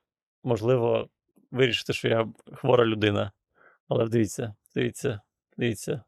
[0.44, 1.08] можливо,
[1.50, 3.32] вирішите, що я хвора людина.
[3.88, 5.20] Але дивіться, дивіться,
[5.56, 6.02] дивіться.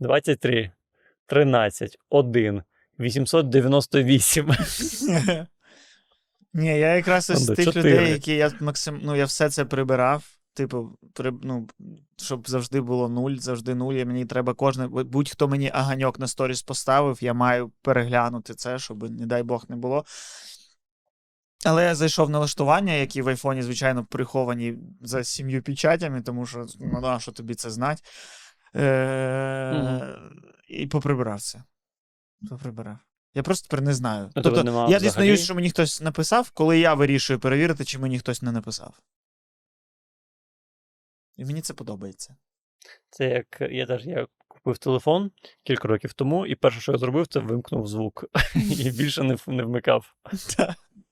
[0.00, 0.70] 23,
[1.26, 2.62] 13, 1,
[3.00, 4.50] 898.
[6.54, 7.90] Ні, я якраз із тих чотири.
[7.90, 9.00] людей, які я максим...
[9.02, 10.24] ну, я все це прибирав.
[10.54, 11.32] Типу, при...
[11.42, 11.68] ну,
[12.16, 13.94] щоб завжди було нуль, завжди нуль.
[13.94, 14.86] І мені треба кожне.
[14.88, 19.76] Будь-хто мені аганьок на сторіс поставив, я маю переглянути це, щоб, не дай Бог, не
[19.76, 20.04] було.
[21.66, 27.00] Але я зайшов налаштування, які в айфоні, звичайно, приховані за сім'ю печатями, тому що ну,
[27.00, 28.04] на що тобі це знать.
[28.76, 30.18] Е...
[30.68, 31.62] І поприбирав це.
[32.50, 32.98] Поприбирав.
[33.34, 34.30] Я просто тепер не знаю.
[34.34, 38.42] Тобто, нема я дізнаюсь, що мені хтось написав, коли я вирішую перевірити, чи мені хтось
[38.42, 39.00] не написав.
[41.36, 42.36] І мені це подобається.
[43.10, 45.30] Це як я теж я купив телефон
[45.62, 48.24] кілька років тому, і перше, що я зробив, це вимкнув звук.
[48.54, 50.14] І більше не, не вмикав.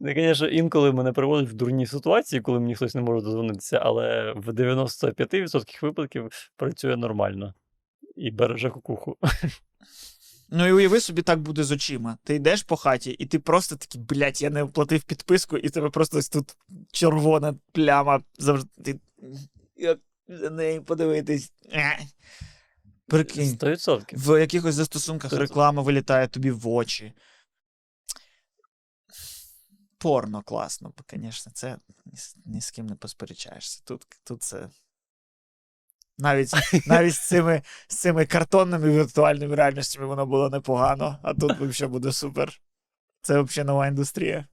[0.00, 0.16] Так.
[0.16, 4.48] Звісно, інколи мене приводить в дурні ситуації, коли мені хтось не може дозвонитися, але в
[4.48, 7.54] 95% випадків працює нормально
[8.16, 9.16] і береже кукуху.
[10.50, 12.18] Ну і уяви собі, так буде з очима.
[12.24, 15.90] Ти йдеш по хаті, і ти просто такий, блядь, я не оплатив підписку, і тебе
[15.90, 16.56] просто ось тут
[16.92, 18.68] червона пляма завжди.
[18.84, 19.00] Ти...
[19.76, 19.98] Як
[20.28, 21.52] за неї подивитись.
[21.72, 21.98] Е.
[23.06, 23.44] Прикинь.
[23.44, 24.02] 100%.
[24.12, 27.12] В якихось застосунках Це- реклама вилітає тобі в очі.
[29.98, 33.82] Порно класно, бо, звісно, це ні, з- ні з ким не посперечаєшся.
[33.84, 34.68] Тут, тут це.
[36.18, 36.52] Навіть,
[36.86, 42.12] навіть з, цими, з цими картонними віртуальними реальностями воно було непогано, а тут взагалі буде
[42.12, 42.60] супер.
[43.22, 44.46] Це взагалі нова індустрія.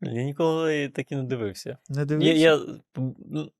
[0.00, 1.78] Я ніколи так і не дивився.
[1.88, 2.60] Не Я, я,
[2.98, 3.50] м,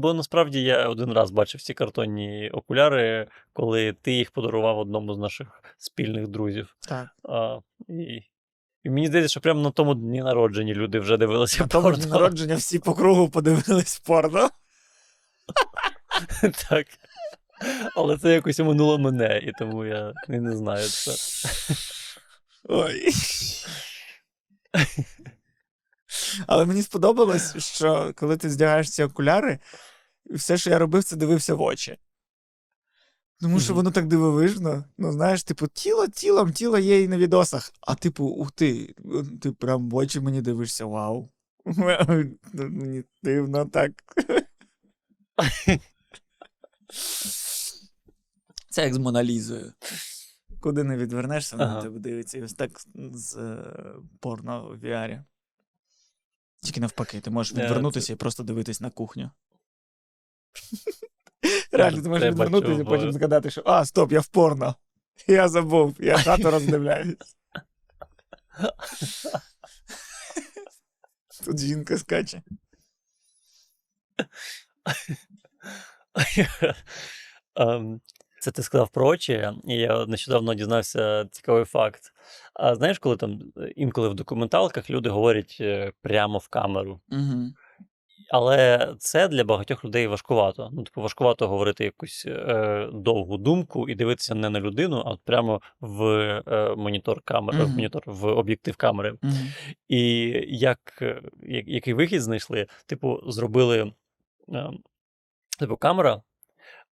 [0.00, 5.18] бо насправді я один раз бачив ці картонні окуляри, коли ти їх подарував одному з
[5.18, 6.76] наших спільних друзів.
[6.88, 7.08] Так.
[7.22, 7.58] А,
[7.88, 8.22] і,
[8.84, 11.60] і мені здається, що прямо на тому дні народження люди вже дивилися.
[11.60, 14.50] На тому дні народження всі по кругу подивились порно.
[16.68, 16.86] так.
[17.96, 21.12] Але це якось оминуло мене, і тому я не, не знаю це.
[22.64, 23.08] Ой.
[26.46, 29.58] Але мені сподобалось, що коли ти здягаєш ці окуляри,
[30.30, 31.98] все, що я робив, це дивився в очі.
[33.44, 34.84] Тому що воно так дивовижно.
[34.98, 37.72] Ну, знаєш, типу, тіло тілом, тіло є і на відосах.
[37.80, 38.94] А типу, ух ти,
[39.40, 41.30] ти прям в очі мені дивишся, вау.
[42.52, 43.90] Ну, Мені дивно так.
[48.70, 49.72] Це як з Моналізою.
[50.60, 51.82] Куди не відвернешся, вона Ага.
[51.82, 52.38] тебе дивиться.
[52.38, 52.80] І ось так
[53.12, 53.74] з е,
[54.20, 55.24] порно в VR.
[56.62, 59.30] Тільки навпаки, ти можеш Е, відвернутися і просто дивитись на кухню.
[61.74, 64.74] Реально, ти можеш відвернутися і потім згадати, що а, стоп, я в порно.
[65.26, 67.16] Я забув, я хату роздивляюсь.
[71.44, 72.42] Тут жінка скаче.
[77.56, 78.00] Ем,
[78.40, 82.12] Це ти сказав про очі, і я нещодавно дізнався цікавий факт.
[82.54, 87.00] А знаєш, коли там е, інколи в документалках люди говорять е, прямо в камеру.
[87.10, 87.52] Угу.
[88.30, 90.70] Але це для багатьох людей важкувато.
[90.72, 95.20] Ну, типу, важкувато говорити якусь е, довгу думку і дивитися не на людину, а от
[95.24, 96.04] прямо в
[96.46, 99.10] е, монітор камери, в монітор, в об'єктив камери.
[99.22, 99.32] Угу.
[99.88, 102.66] І як, е, я- який вихід знайшли?
[102.86, 103.92] Типу, зробили
[104.52, 104.70] е,
[105.58, 106.22] типу, камера,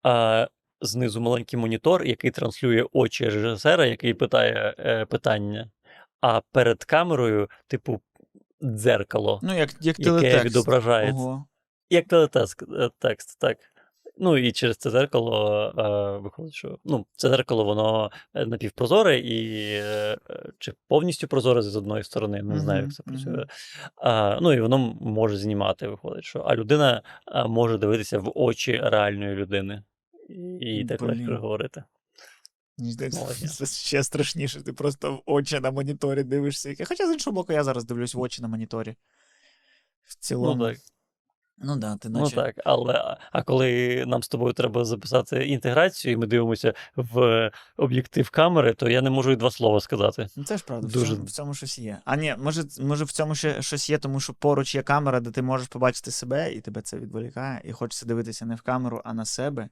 [0.03, 0.49] а
[0.81, 5.70] знизу маленький монітор, який транслює очі режисера, який питає е, питання.
[6.20, 8.01] А перед камерою, типу,
[8.64, 11.22] дзеркало, Ну, як, як яке відображається.
[11.22, 11.44] Ого.
[11.90, 13.58] Як телетекст, е, текст, так.
[14.18, 19.64] Ну і через це зеркало е, виходить, що ну, це зеркало, воно е, напівпрозоре і
[19.72, 23.46] е, е, чи повністю прозоре з одної сторони, не знаю, як це працює.
[23.96, 27.02] А, ну і воно може знімати, виходить, що а людина
[27.46, 29.82] може дивитися в очі реальної людини
[30.60, 31.84] і так легко говорити.
[32.79, 34.61] Мені здається, це ще страшніше.
[34.61, 36.75] Ти просто в очі на моніторі дивишся.
[36.85, 38.97] Хоча з іншого боку, я зараз дивлюсь в очі на моніторі.
[40.05, 40.79] В Ну так.
[41.59, 46.16] Ну да, ти Ну так, але а коли нам з тобою треба записати інтеграцію, і
[46.16, 50.27] ми дивимося в об'єктив камери, то я не можу і два слова сказати.
[50.37, 51.99] Ну, це ж правда, Дуже- в, цьому, в цьому щось є.
[52.05, 55.31] А ні, може, може в цьому ще щось є, тому що поруч є камера, де
[55.31, 59.14] ти можеш побачити себе, і тебе це відволікає, і хочеться дивитися не в камеру, а
[59.14, 59.68] на себе.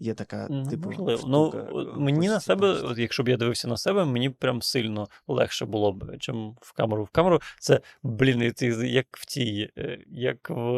[0.00, 0.88] Є така, Ну, типу.
[0.90, 1.22] Можливо.
[1.28, 4.62] Ну, штука, е, мені на себе, от якщо б я дивився на себе, мені прям
[4.62, 7.04] сильно легше було б, чим в камеру.
[7.04, 10.74] В камеру це, блін, ти як в тій, е, як в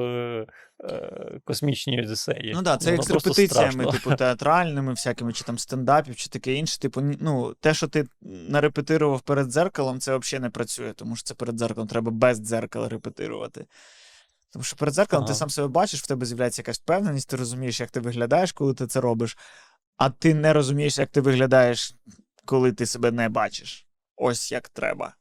[0.85, 2.53] е, космічній Одіссеї.
[2.55, 6.55] Ну так, да, це як з репетиціями, типу, театральними, всякими, чи там стендапів, чи таке
[6.55, 6.81] інше.
[6.81, 8.05] Типу, ну, те, що ти
[8.49, 12.89] нарепетирував перед дзеркалом, це взагалі не працює, тому що це перед дзеркалом треба без дзеркала
[12.89, 13.67] репетирувати.
[14.53, 17.81] Тому що перед дзеркалом ти сам себе бачиш, в тебе з'являється якась впевненість, ти розумієш,
[17.81, 19.39] як ти виглядаєш, коли ти це робиш,
[19.97, 21.95] а ти не розумієш, як ти виглядаєш,
[22.45, 23.87] коли ти себе не бачиш.
[24.17, 25.15] Ось як треба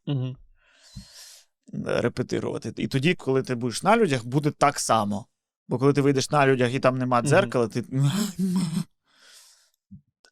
[1.73, 2.73] е, репетирувати.
[2.77, 5.25] І тоді, коли ти будеш на людях, буде так само.
[5.67, 7.83] Бо коли ти вийдеш на людях і там нема дзеркала, ти.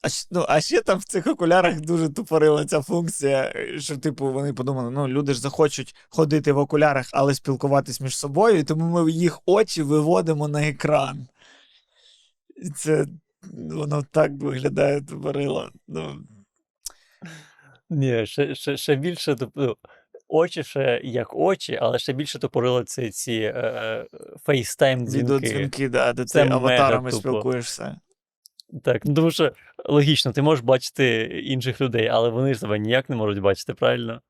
[0.07, 4.33] А, ну, а ще там в цих окулярах дуже тупорила ця функція, е, що, типу,
[4.33, 8.85] вони подумали, ну, люди ж захочуть ходити в окулярах, але спілкуватись між собою, і тому
[8.85, 11.27] ми їх очі виводимо на екран.
[12.55, 13.05] І це
[13.53, 15.69] воно так виглядає тупорило.
[15.87, 16.23] Ну,
[17.89, 19.35] Ні, ще, ще, ще більше.
[19.55, 19.75] ну,
[20.27, 24.05] очі ще як очі, але ще більше тупорило ці е,
[24.45, 25.17] FaceTime дзвінки.
[25.23, 27.21] Відеодзвінки, да, де ти аватарами тупо.
[27.21, 27.99] спілкуєшся.
[28.83, 29.51] Так, ну тому що
[29.85, 34.21] логічно, ти можеш бачити інших людей, але вони ж тебе ніяк не можуть бачити, правильно?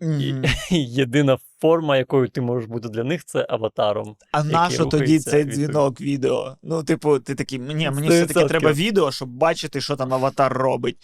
[0.00, 0.44] І, Мгм.
[0.70, 4.16] і єдина форма, якою ти можеш бути для них, це аватаром.
[4.32, 6.56] А нащо тоді цей від- дзвінок відео?
[6.62, 10.96] Ну, типу, ти такий, ні, мені все-таки треба відео, щоб бачити, що там аватар робить.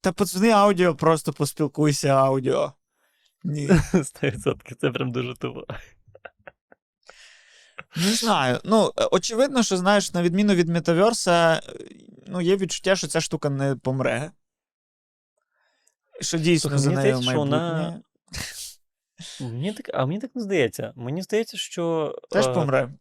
[0.00, 2.72] Та подзвони аудіо, просто поспілкуйся аудіо.
[3.44, 3.68] Ні.
[3.92, 4.74] 100%.
[4.80, 5.64] Це прям дуже тупо.
[7.98, 8.60] Не знаю.
[8.64, 11.72] Ну, е, очевидно, що знаєш, на відміну від Метаверса, е,
[12.26, 14.30] ну, є відчуття, що ця штука не помре.
[16.20, 17.56] Що дійсно Слухай, за нею здається, майбутнє.
[17.58, 18.00] вона-
[19.40, 20.92] Мені так, а мені так не здається.
[20.96, 22.92] Мені здається, що Теж е, помре.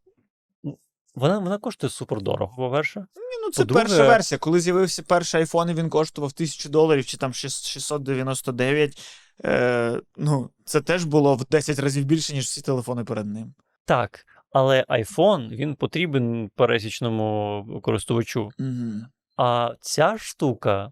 [1.16, 3.00] вона, вона коштує супер дорого, по-перше.
[3.00, 3.06] Ні,
[3.45, 4.39] ну це по-друге- перша версія.
[4.39, 9.02] Коли з'явився перший iPhone, і він коштував 1000 доларів чи там 699.
[9.45, 13.54] Е, ну, це теж було в 10 разів більше, ніж всі телефони перед ним.
[13.86, 14.26] Так,
[14.58, 18.49] але iPhone він потрібен пересічному користувачу.
[18.60, 18.91] Угу.
[19.38, 20.91] А ця штука,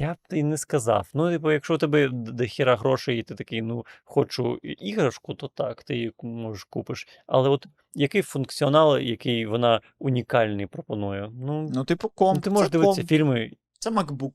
[0.00, 1.08] я б і не сказав.
[1.14, 5.48] Ну, типу, якщо у тебе д- дохіра грошей, і ти такий, ну, хочу іграшку, то
[5.48, 7.08] так, ти її можеш купиш.
[7.26, 11.30] Але от який функціонал, який вона унікальний пропонує?
[11.34, 12.36] Ну, Ну, типу, комп.
[12.36, 13.08] ну ти можеш це дивитися комп.
[13.08, 14.32] фільми, Це MacBook.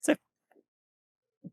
[0.00, 0.16] Це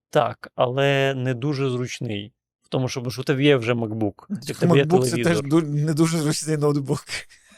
[0.09, 2.33] так, але не дуже зручний.
[2.71, 4.13] Тому, що, що у тебе є вже MacBook.
[4.47, 7.05] і тебе MacBook це теж не дуже зручний ноутбук.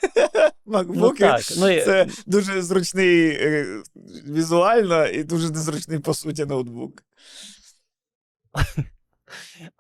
[0.66, 1.14] MacBook Ну
[1.58, 3.82] ну, це дуже зручний е,
[4.28, 7.04] візуально і дуже незручний по суті ноутбук.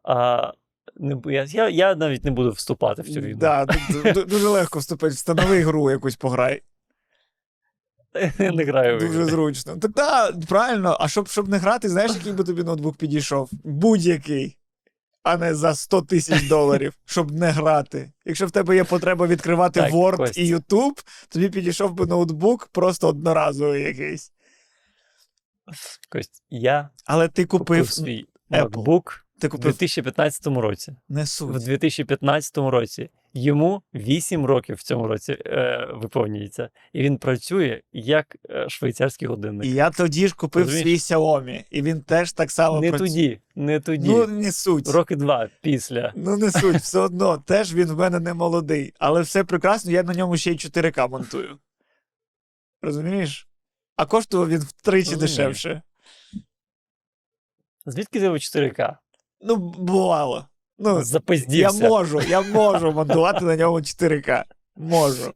[0.04, 0.52] А,
[0.98, 3.38] не, я, я, навіть не буду вступати в цю війну.
[3.40, 5.16] Да, ду- ду- дуже легко вступити.
[5.16, 6.62] Встанови гру якусь пограй.
[8.40, 9.78] Не граю Дуже зручно.
[9.78, 10.98] Так так, правильно.
[11.00, 13.50] А щоб, щоб не грати, знаєш, який би тобі ноутбук підійшов?
[13.64, 14.58] Будь-який.
[15.24, 18.12] А не за 100 тисяч доларів, щоб не грати.
[18.26, 20.38] Якщо в тебе є потреба відкривати Так, Word Кость.
[20.38, 24.32] і YouTube, тобі підійшов би ноутбук просто одноразовий якийсь.
[26.10, 27.92] Кость, я Але ти купив купив.
[27.92, 28.70] свій Apple.
[28.70, 30.96] MacBook Ти в купив 2015 році.
[31.10, 36.70] не В 2015 році йому 8 років в цьому році е, виповнюється.
[36.94, 39.66] І він працює як е, швейцарський годинник.
[39.66, 41.04] І я тоді ж купив Розумієш?
[41.04, 43.08] свій Xiaomi, і він теж так само не працює.
[43.08, 44.10] тоді, не тоді.
[44.10, 44.88] Ну, не суть.
[44.88, 46.14] Роки два після.
[46.16, 47.38] Ну, не суть, все одно.
[47.48, 48.94] Теж він в мене не молодий.
[49.00, 51.60] Але все прекрасно, я на ньому ще й 4К монтую.
[52.82, 53.48] Розумієш?
[53.96, 55.20] А коштував він втричі Розумію.
[55.20, 55.82] дешевше.
[57.86, 58.98] Звідки тебе 4К?
[59.42, 60.48] Ну, бувало.
[60.84, 61.04] Ну,
[61.48, 64.44] я можу, я можу монтувати на ньому 4К.
[64.76, 65.34] Можу.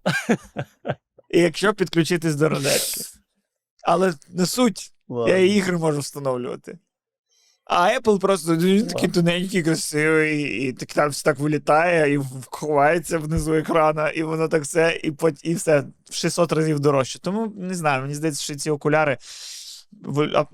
[1.30, 3.02] І якщо підключитись до розетки.
[3.84, 5.34] Але не суть, Ладно.
[5.34, 6.78] я і ігри можу встановлювати.
[7.66, 12.20] А Apple просто ну, він такий тоненький, красивий, і так там все так вилітає, і
[12.46, 17.20] ховається внизу екрана, і воно так все, і, пот- і все в 600 разів дорожче.
[17.20, 19.18] Тому не знаю, мені здається, що ці окуляри.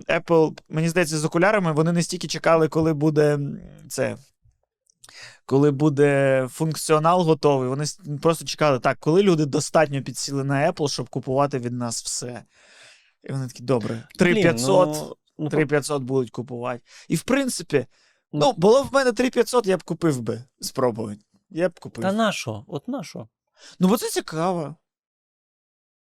[0.09, 3.39] Apple, мені здається, з окулярами вони не стільки чекали, коли буде
[3.89, 4.17] це.
[5.45, 7.85] Коли буде функціонал готовий, вони
[8.21, 12.43] просто чекали так, коли люди достатньо підсіли на Apple, щоб купувати від нас все.
[13.23, 16.81] І вони такі, добре, 3500, ну, ну, 3500 будуть купувати.
[17.07, 17.85] І в принципі,
[18.35, 18.39] Ну.
[18.39, 21.21] ну, було в мене 3500, я б купив би спробувати.
[21.49, 22.01] Я б купив.
[22.01, 22.65] Та на що?
[22.67, 23.27] От на що?
[23.79, 24.75] Ну, бо це цікаво.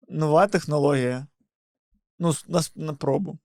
[0.08, 1.26] Нова технологія.
[2.18, 3.38] Ну, на, на пробу.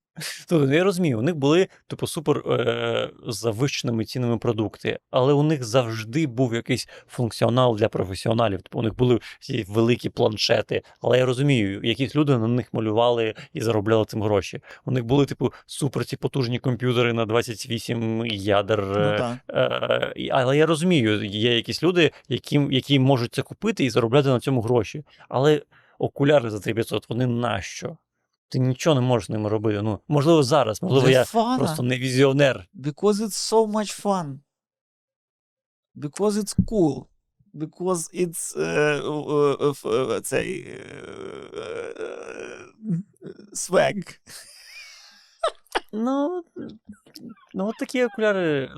[0.47, 5.63] Тобто, я розумію, у них були типу супер е, завищеними цінами продукти, але у них
[5.63, 8.61] завжди був якийсь функціонал для професіоналів.
[8.61, 10.81] Типу, у них були ці великі планшети.
[11.01, 14.61] Але я розумію, якісь люди на них малювали і заробляли цим гроші.
[14.85, 18.85] У них були, типу, супер ці потужні комп'ютери на 28 ядер.
[18.85, 19.39] Ну, е.
[19.49, 24.39] Е, але я розумію, є якісь люди, які, які можуть це купити і заробляти на
[24.39, 25.03] цьому гроші.
[25.29, 25.61] Але
[25.99, 27.97] окуляри за 3500, вони нащо?
[28.49, 29.81] Ти нічого не можеш з ними робити.
[29.81, 31.57] Ну, можливо, зараз, можливо, я фана.
[31.57, 32.67] просто не візіонер.
[32.75, 34.39] Because it's so much fun.
[35.95, 37.05] Because it's cool.
[37.53, 39.01] Because it's е,
[40.17, 40.79] е, цей е,
[41.57, 41.95] е,
[43.53, 44.17] swag.
[45.93, 46.43] Ну,
[47.53, 48.69] ну от такі окуляри.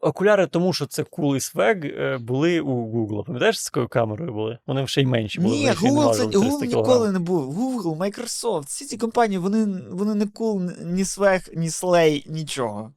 [0.00, 3.24] Окуляри, тому що це cool і свег, е, були у Google.
[3.24, 4.58] Пам'ятаєш, з такою камерою були?
[4.66, 5.56] Вони ще й менші були.
[5.56, 7.58] Ні, Google, це, Google ніколи не був.
[7.58, 12.94] Google, Microsoft, всі ці компанії, вони, вони не cool, ні свег, ні слей, нічого.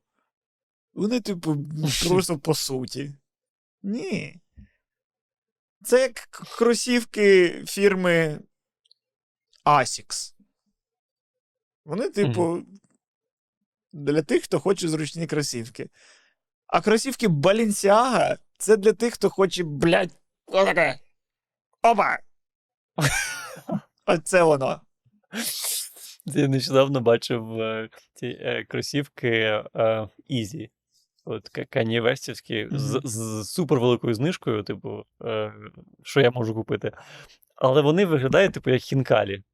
[0.94, 1.58] Вони, типу,
[2.08, 3.14] просто по суті.
[3.84, 4.40] Ні.
[5.84, 6.14] Це як
[6.58, 8.40] кросівки фірми
[9.66, 10.34] Asics.
[11.86, 12.64] Вони, типу,
[13.94, 15.90] для тих, хто хоче зручні кросівки.
[16.70, 20.12] А кросівки Balenciaga— це для тих, хто хоче, блядь.
[21.82, 22.18] Опа!
[24.06, 24.82] Оце воно.
[26.26, 29.64] Я нещодавно бачив е, ці е, кросівки е,
[30.30, 30.70] Easy.
[31.26, 35.54] От Ка- Kanye Вестівські з, з супервеликою знижкою, типу, е,
[36.04, 36.92] що я можу купити.
[37.56, 39.44] Але вони виглядають, типу, як хінкалі.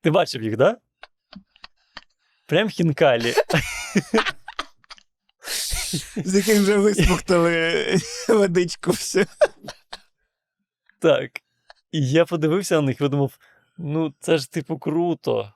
[0.00, 0.58] Ти бачив їх, так?
[0.58, 0.80] Да?
[2.48, 3.34] Прям хінкалі.
[6.16, 7.96] З яких вже висмоктали
[8.28, 9.26] водичку всю.
[10.98, 11.30] Так.
[11.92, 13.38] І я подивився на них і подумав:
[13.78, 15.52] ну, це ж, типу, круто.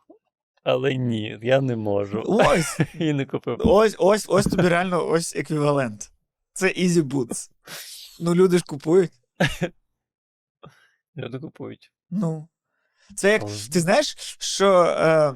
[0.65, 2.23] Але ні, я не можу.
[2.27, 3.57] Ось, І не купив.
[3.65, 6.13] ось, ось, ось тобі реально ось еквівалент.
[6.53, 7.51] Це Easy Boots.
[8.21, 9.13] Ну, люди ж купують.
[11.17, 11.93] Люди купують.
[12.11, 12.49] Ну.
[13.17, 13.43] Це як.
[13.73, 15.35] Ти знаєш, що е,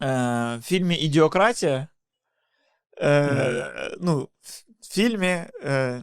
[0.00, 1.88] в фільмі Ідіократія.
[3.00, 4.28] Е, ну,
[4.80, 6.02] в фільмі е,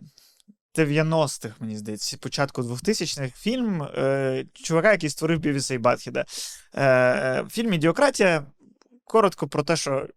[0.78, 6.26] 90-х, мені здається, початку 2000-х фільм е, чувака, який створив Бівіса і Батхіда.
[6.74, 8.46] Е, е, в фільмі Ідіократія
[9.04, 10.08] коротко про те, що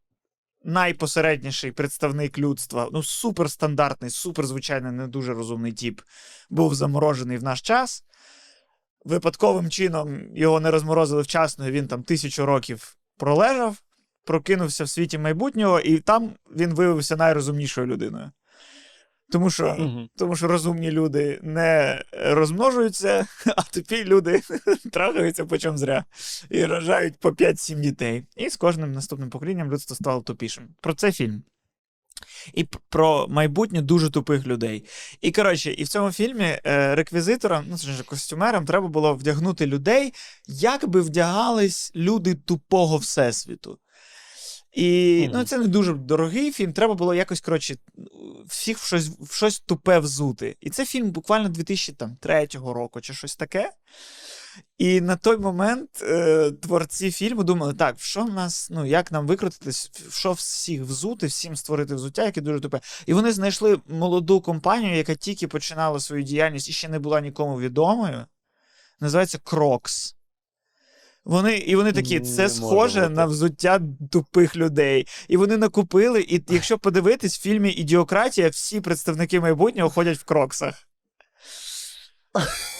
[0.65, 6.01] найпосередніший представник людства, ну, суперстандартний, суперзвичайний, не дуже розумний тіп,
[6.51, 8.05] був заморожений в наш час.
[9.05, 13.77] Випадковим чином його не розморозили вчасно, і він там тисячу років пролежав,
[14.25, 18.31] прокинувся в світі майбутнього, і там він виявився найрозумнішою людиною.
[19.31, 20.09] Тому що, угу.
[20.17, 24.43] тому що розумні люди не розмножуються, а тупі люди
[24.93, 26.05] трахаються почем зря
[26.51, 28.25] і рожають по 5-7 дітей.
[28.37, 30.69] І з кожним наступним поколінням людство стало тупішим.
[30.81, 31.43] Про це фільм.
[32.55, 34.85] І про майбутнє дуже тупих людей.
[35.21, 39.67] І коротше, і в цьому фільмі е, реквізиторам, ну це ж костюмерам, треба було вдягнути
[39.67, 40.15] людей,
[40.47, 43.79] як би вдягались люди тупого всесвіту.
[44.73, 46.73] І ну, це не дуже дорогий фільм.
[46.73, 47.77] Треба було якось, коротше,
[48.47, 50.57] всіх в щось, в щось тупе взути.
[50.61, 53.71] І це фільм буквально 2003 року чи щось таке.
[54.79, 59.27] І на той момент е, творці фільму думали, так, що в нас, ну як нам
[59.27, 62.81] викрутитись, що всіх взути, всім створити взуття, яке дуже тупе.
[63.07, 67.61] І вони знайшли молоду компанію, яка тільки починала свою діяльність і ще не була нікому
[67.61, 68.25] відомою.
[69.01, 70.15] Називається Crocs.
[71.25, 73.81] Вони, і вони такі, це може схоже на взуття
[74.11, 75.07] тупих людей.
[75.29, 80.89] І вони накупили, і якщо подивитись, в фільмі Ідіократія всі представники майбутнього ходять в кроксах.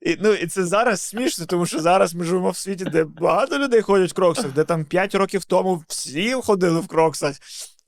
[0.00, 3.58] І, ну, і це зараз смішно, тому що зараз ми живемо в світі, де багато
[3.58, 7.36] людей ходять в кроксах, де там 5 років тому всі ходили в кроксах.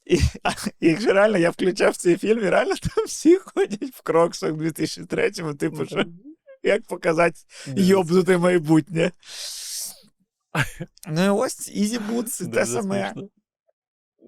[0.04, 4.02] І, а, і якщо реально я включав цей фільм, і реально там всі ходять в
[4.02, 6.04] кроксах в 2003-му, типу, що
[6.62, 9.12] як показати йобнуте майбутнє.
[11.08, 13.14] Ну, і ось Boots, це те саме.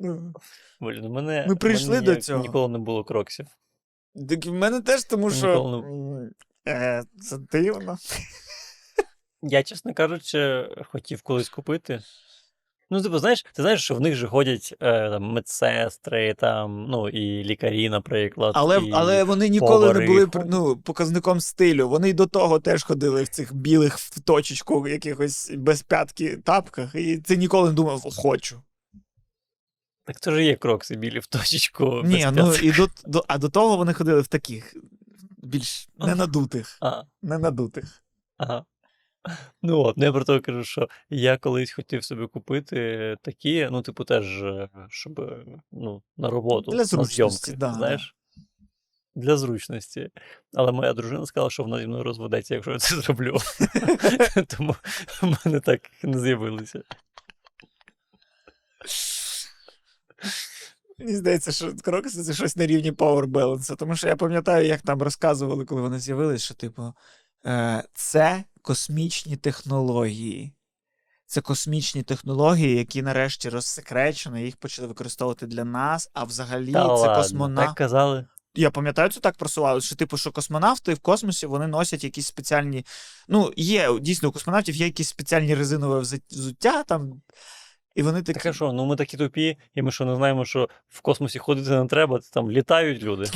[0.01, 0.33] Ну,
[0.81, 2.43] Блін, у мене, Ми прийшли мене до цього.
[2.43, 3.47] Ніколи не було кроксів.
[4.29, 5.85] Так в мене теж, тому що.
[6.69, 7.99] Е, це дивно.
[9.43, 12.03] Я, чесно кажучи, хотів колись купити.
[12.91, 17.09] Ну, типу, знаєш, ти знаєш, що в них же ходять е, там, медсестри, там, ну,
[17.09, 18.53] і лікарі, наприклад.
[18.57, 18.91] Але, і...
[18.93, 21.89] але вони ніколи не були ну, показником стилю.
[21.89, 26.95] Вони й до того теж ходили в цих білих в точечку, якихось без п'ятки тапках,
[26.95, 28.63] і ти ніколи не думав, хочу.
[30.05, 32.03] Так це ж є крокси білі в точечку.
[32.05, 34.77] Ні, без ну і до, до, а до того вони ходили в таких
[35.47, 36.79] більш ненадутих.
[36.81, 38.03] А, Ненадутих.
[38.37, 38.65] ага.
[39.63, 43.83] Ну от, ну я про те кажу, що я колись хотів собі купити такі, ну,
[43.83, 48.15] типу, теж, е, щоб ну, на роботу, Для на зручності, зйомки, да, знаєш.
[49.15, 50.11] Для зручності.
[50.55, 53.37] Але моя дружина сказала, що вона зі мною розведеться, якщо я це зроблю.
[54.57, 54.77] Тому
[55.23, 56.83] в мене так не з'явилося.
[60.99, 64.81] Мені здається, що крокси це щось на рівні Power Balance, тому що я пам'ятаю, як
[64.83, 66.93] там розказували, коли вони з'явились, що, типу,
[67.47, 70.53] е, це космічні технології.
[71.27, 76.87] Це космічні технології, які нарешті розсекречені, їх почали використовувати для нас, а взагалі Та це
[76.89, 77.67] ладно, космонавти.
[77.69, 78.27] так казали.
[78.55, 82.87] Я пам'ятаю, це так просували, що, типу, що космонавти в космосі вони носять якісь спеціальні.
[83.29, 87.23] Ну, є дійсно у космонавтів є якісь спеціальні резинове взуття там.
[87.97, 88.33] І вони такі.
[88.39, 91.39] Так а що, ну ми такі тупі, і ми що не знаємо, що в космосі
[91.39, 93.31] ходити не треба, там літають люди.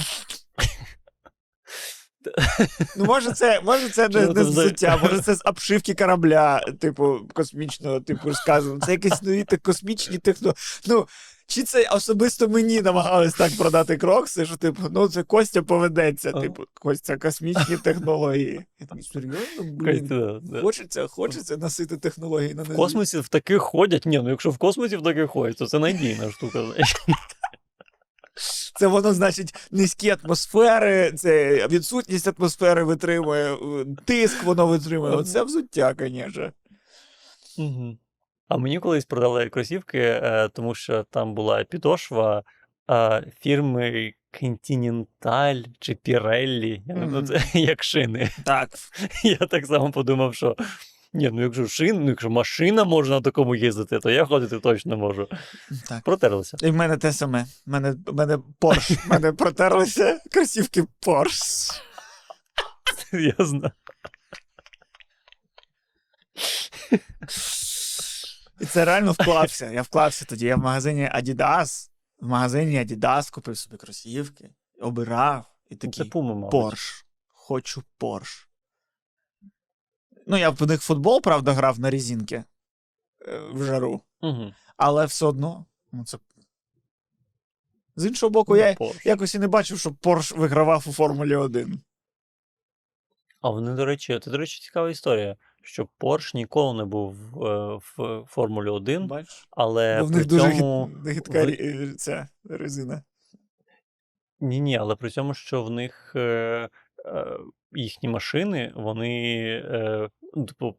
[2.97, 8.01] Ну, може, це, може, це не, не взуття, може, це з обшивки корабля, типу, космічного,
[8.01, 8.81] типу, сказано.
[8.81, 10.63] Це якісь нові космічні технології.
[10.87, 11.07] Ну,
[11.51, 16.33] чи це особисто мені намагались так продати крокси, що типу, ну це Костя поведеться.
[16.33, 18.67] Типу, Костя, космічні технології.
[18.81, 20.61] Я такий, серйозно, блін.
[20.63, 24.07] Хочеться, хочеться носити технології на В космосі в таких ходять.
[24.07, 26.65] Ні, ну якщо в космосі в таких ходять, то це надійна штука.
[28.79, 35.17] Це воно, значить, низькі атмосфери, це відсутність атмосфери витримує, е, тиск воно витримує.
[35.17, 36.53] Оце взуття, звісно.
[37.59, 37.99] Мгм.
[38.51, 42.43] А мені колись продали кросівки, е, тому що там була підошва
[43.41, 48.31] фірми Continental чи Pirelli, не знаю, це як шини.
[48.45, 48.69] Так.
[49.25, 50.57] Я так само подумав, що
[51.13, 54.97] ні, ну якщо шин, ну якщо машина може на такому їздити, то я ходити точно
[54.97, 55.29] можу.
[55.89, 56.05] так.
[56.05, 56.57] Протерлися.
[56.63, 57.47] І в мене те саме.
[57.67, 58.91] В мене, в мене Порш.
[58.91, 61.71] В мене протерлися кросівки Порш.
[63.13, 63.73] Я знаю.
[68.61, 69.71] І це реально вклався.
[69.71, 70.47] Я вклався тоді.
[70.47, 71.91] Я в магазині Adidas,
[72.21, 74.51] в магазині Adidas купив собі кросівки,
[74.81, 76.49] обирав і Ну, такий пума.
[76.49, 77.07] Порш.
[77.29, 78.49] Хочу Порш.
[80.27, 82.45] Ну, я в них футбол, правда, грав на резинки
[83.29, 84.55] е, в жару, Угу.
[84.77, 85.67] але все одно.
[85.93, 86.19] Ну, це...
[87.97, 89.07] З іншого боку, я Porsche.
[89.07, 91.81] якось і не бачив, щоб Порш вигравав у Формулі 1.
[93.41, 97.15] А вони, до речі, це, до речі, цікава історія, що Porsche ніколи не був
[97.47, 99.49] е, в Формулі 1, Бачиш?
[99.51, 100.87] але Бо в них дуже цьому...
[100.87, 101.07] гід...
[101.15, 103.03] гидка в- ця резина.
[104.41, 106.69] Ні, ні, але при цьому, що в них е,
[107.07, 107.27] е,
[107.73, 109.33] їхні машини, вони,
[109.65, 110.75] е, ну, типу,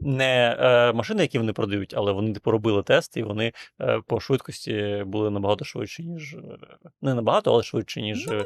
[0.00, 4.20] не е, машини, які вони продають, але вони типу робили тест, і вони е, по
[4.20, 6.34] швидкості були набагато швидші, ніж.
[6.34, 6.58] е,
[7.02, 8.44] Не набагато, але швидше, ніж Ну, е.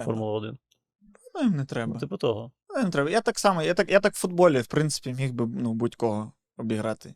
[0.00, 0.58] Формула 1.
[1.34, 1.98] Ну, їм не треба.
[1.98, 2.52] Типу того.
[2.76, 3.10] Ну, не треба.
[3.10, 6.32] Я так само, я так, я так в футболі, в принципі, міг би ну, будь-кого
[6.58, 7.14] обіграти.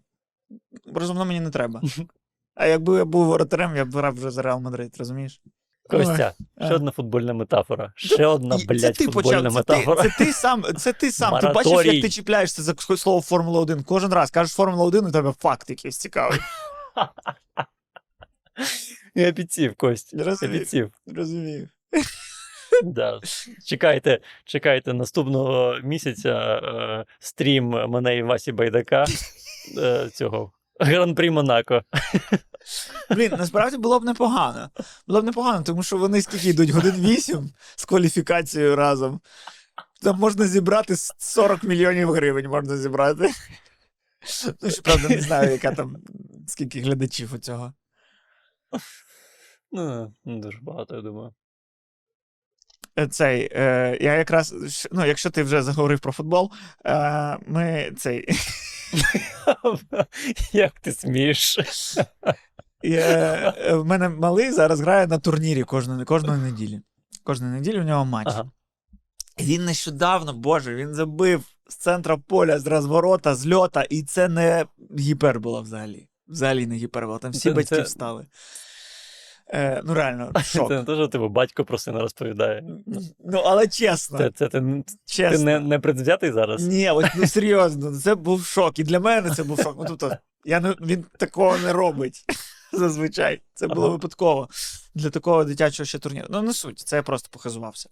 [0.94, 1.82] Розумно мені не треба.
[2.54, 5.40] А якби я був воротарем, я б грав вже за Реал Мадрид, розумієш?
[5.88, 6.76] Костя, Ой, ще а.
[6.76, 7.92] одна футбольна метафора.
[7.96, 10.02] Ще одна, блядь, футбольна це ти, метафора.
[10.02, 11.40] це ти сам, це ти сам.
[11.40, 14.30] Ти бачиш, як ти чіпляєшся за слово Формула 1 кожен раз.
[14.30, 16.38] Кажеш Формула 1, у тебе факт якийсь цікавий.
[19.14, 20.12] Я підсів, Кость.
[20.12, 20.92] Я підсів.
[21.06, 21.68] Розумію.
[22.82, 23.20] Да.
[23.64, 29.04] Чекайте, чекайте наступного місяця е, стрім мене і Васі Байдака
[29.78, 31.82] е, цього Гран-прі Монако.
[33.10, 34.70] Блін, насправді було б непогано.
[35.06, 39.20] Було б непогано, тому що вони скільки йдуть годин 8 з кваліфікацією разом.
[40.02, 43.30] Там можна зібрати 40 мільйонів гривень можна зібрати.
[44.62, 45.96] Ну, щоправда, не знаю, яка там,
[46.46, 47.72] скільки глядачів у цього.
[49.72, 51.34] Ну, не дуже багато, я думаю.
[53.10, 54.54] Цей, е, я якраз,
[54.92, 56.52] ну, якщо ти вже заговорив про футбол,
[56.86, 58.28] е, ми цей.
[60.52, 61.58] Як ти смієш?
[62.84, 66.80] Е, в мене малий зараз грає на турнірі кожної, кожної неділі.
[67.22, 68.26] Кожної неділі у нього матч.
[68.30, 68.50] Ага.
[69.40, 74.66] Він нещодавно, боже, він забив з центра поля, з розворота, з льота, і це не
[74.98, 76.08] гіпербола взагалі.
[76.28, 77.18] Взагалі не гіпербола.
[77.18, 78.26] Там всі Це- батьки це- встали.
[79.48, 80.68] Е, ну, реально, шок.
[80.68, 82.64] Це не те, що тебе батько про сина розповідає.
[83.24, 84.60] Ну, але чесно, Це, це ти,
[85.30, 86.66] ти не, не предвзятий зараз?
[86.66, 88.78] Ні, от, ну серйозно, це був шок.
[88.78, 89.76] І для мене це був шок.
[89.78, 92.24] Ну, тобто, я не, він такого не робить
[92.72, 93.40] зазвичай.
[93.54, 93.92] Це було Ага.
[93.92, 94.48] випадково
[94.94, 96.26] для такого дитячого ще турніру.
[96.30, 97.88] Ну, не суть, це я просто похизувався.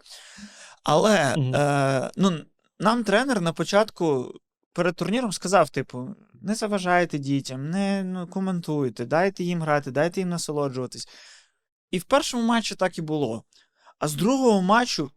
[0.84, 1.54] Але Мгм.
[1.54, 2.32] е, ну,
[2.80, 4.34] нам тренер на початку
[4.72, 6.08] перед турніром сказав: типу,
[6.42, 11.08] не заважайте дітям, не ну, коментуйте, дайте їм грати, дайте їм насолоджуватись.
[11.92, 13.44] І в першому матчі так і було.
[13.98, 15.10] А з другого матчу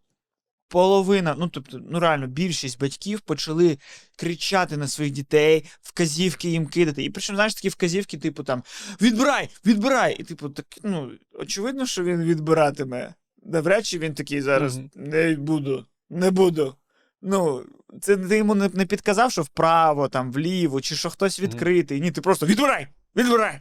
[0.68, 3.78] половина, ну тобто, ну реально, більшість батьків почали
[4.16, 7.04] кричати на своїх дітей, вказівки їм кидати.
[7.04, 8.64] І причому, знаєш, такі вказівки, типу там
[9.02, 10.16] відбирай, відбирай!
[10.20, 13.14] І типу, так, ну, очевидно, що він відбиратиме.
[13.44, 14.90] Навряд чи він такий зараз Мгм.
[14.96, 16.76] не буду, не буду.
[17.22, 17.66] Ну,
[18.02, 22.02] це ти йому не, не підказав, що вправо, там, вліво, чи що хтось відкритий.
[22.02, 22.88] Ні, ти просто відбирай!
[23.16, 23.60] Відбирай!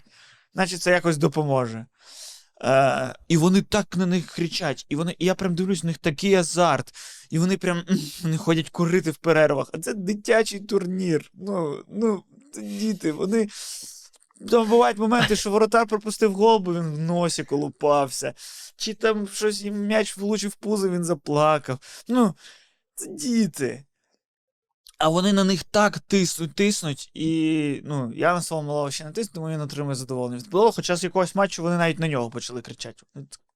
[0.54, 1.86] Значить, це якось допоможе.
[2.62, 5.98] Е, і вони так на них кричать, і вони, і я прям дивлюсь, у них
[5.98, 6.94] такий азарт,
[7.30, 7.84] і вони прям
[8.22, 9.70] вони ходять курити в перервах.
[9.72, 11.30] А це дитячий турнір.
[11.34, 12.22] Ну, ну,
[12.62, 13.48] діти, вони.
[14.50, 18.34] Там бувають моменти, що воротар пропустив гол, бо він в носі колупався.
[18.76, 21.78] Чи там щось їм м'яч влучив в пузо, він заплакав.
[22.08, 22.34] Ну,
[22.94, 23.84] це діти.
[25.04, 29.10] А вони на них так тиснуть, тиснуть, і ну, я на свого малого ще не
[29.10, 32.62] тисну, тому він отримує задоволення від хоча з якогось матчу вони навіть на нього почали
[32.62, 33.02] кричати.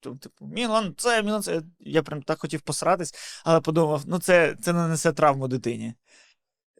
[0.01, 1.63] Там, Типу, Мілан, це, Мілан, це.
[1.81, 5.95] Я прям так хотів посратись, але подумав, ну це, це нанесе травму дитині.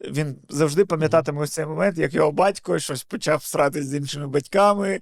[0.01, 5.01] Він завжди пам'ятатиме ось цей момент, як його батько щось почав сратись з іншими батьками.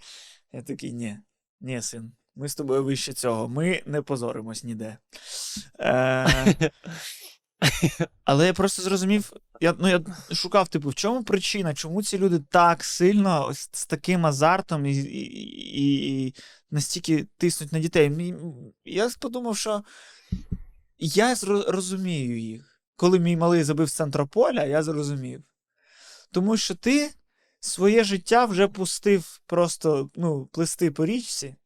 [0.52, 1.18] Я такий, ні,
[1.60, 3.48] Ні, син, ми з тобою вище цього.
[3.48, 4.98] Ми не позоримось ніде.
[5.80, 6.70] Е,
[8.24, 10.00] але я просто зрозумів, я, ну, я
[10.32, 14.96] шукав, типу, в чому причина, чому ці люди так сильно ось з таким азартом і,
[14.96, 16.34] і, і,
[16.70, 18.34] настільки тиснуть на дітей.
[18.84, 19.84] Я подумав, що
[20.98, 21.36] я
[21.68, 22.72] розумію їх.
[22.96, 25.42] Коли мій малий забив з центра поля, я зрозумів.
[26.32, 27.10] Тому що ти
[27.60, 31.56] своє життя вже пустив просто ну, плисти по річці.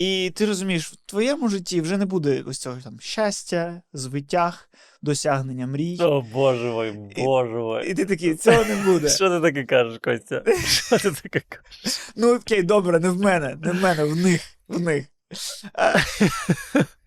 [0.00, 4.68] І ти розумієш, в твоєму житті вже не буде ось цього там щастя, звитяг,
[5.02, 5.98] досягнення мрій.
[6.00, 7.90] О, боже мой, боже мой.
[7.90, 9.08] І ти такий, цього не буде.
[9.14, 10.42] Що ти таке кажеш, Костя?
[10.66, 12.00] Що ти таке кажеш?
[12.16, 15.06] Ну, окей, добре, не в мене, не в мене, в них, в них.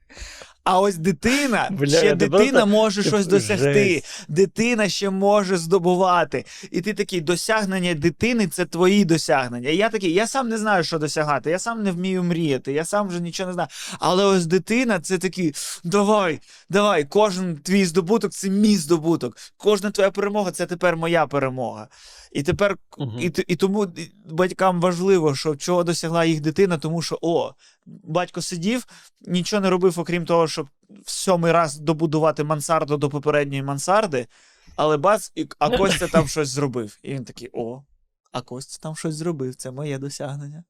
[0.65, 3.73] А, ось дитина, Бля, ще дитина може ти щось досягти.
[3.73, 4.25] жесть.
[4.27, 6.45] Дитина ще може здобувати.
[6.71, 9.69] І ти такий, досягнення дитини це твої досягнення.
[9.69, 12.85] І я такий, я сам не знаю, що досягати, я сам не вмію мріяти, я
[12.85, 13.69] сам вже нічого не знаю.
[13.99, 15.53] Але ось дитина це такий,
[15.83, 16.39] давай,
[16.69, 19.37] давай, кожен твій здобуток це мій здобуток.
[19.57, 21.87] Кожна твоя перемога це тепер моя перемога.
[22.33, 23.19] І тепер Мгм.
[23.19, 23.87] і, і тому
[24.25, 27.53] батькам важливо, що чого досягла їх дитина, тому що о,
[27.85, 28.85] батько сидів,
[29.21, 30.69] нічого не робив, окрім того, щоб
[31.05, 34.27] в сьомий раз добудувати мансарду до попередньої мансарди,
[34.75, 36.99] але бац, і, а Костя там щось зробив.
[37.03, 37.83] І він такий: о,
[38.31, 40.63] а Костя там щось зробив, це моє досягнення.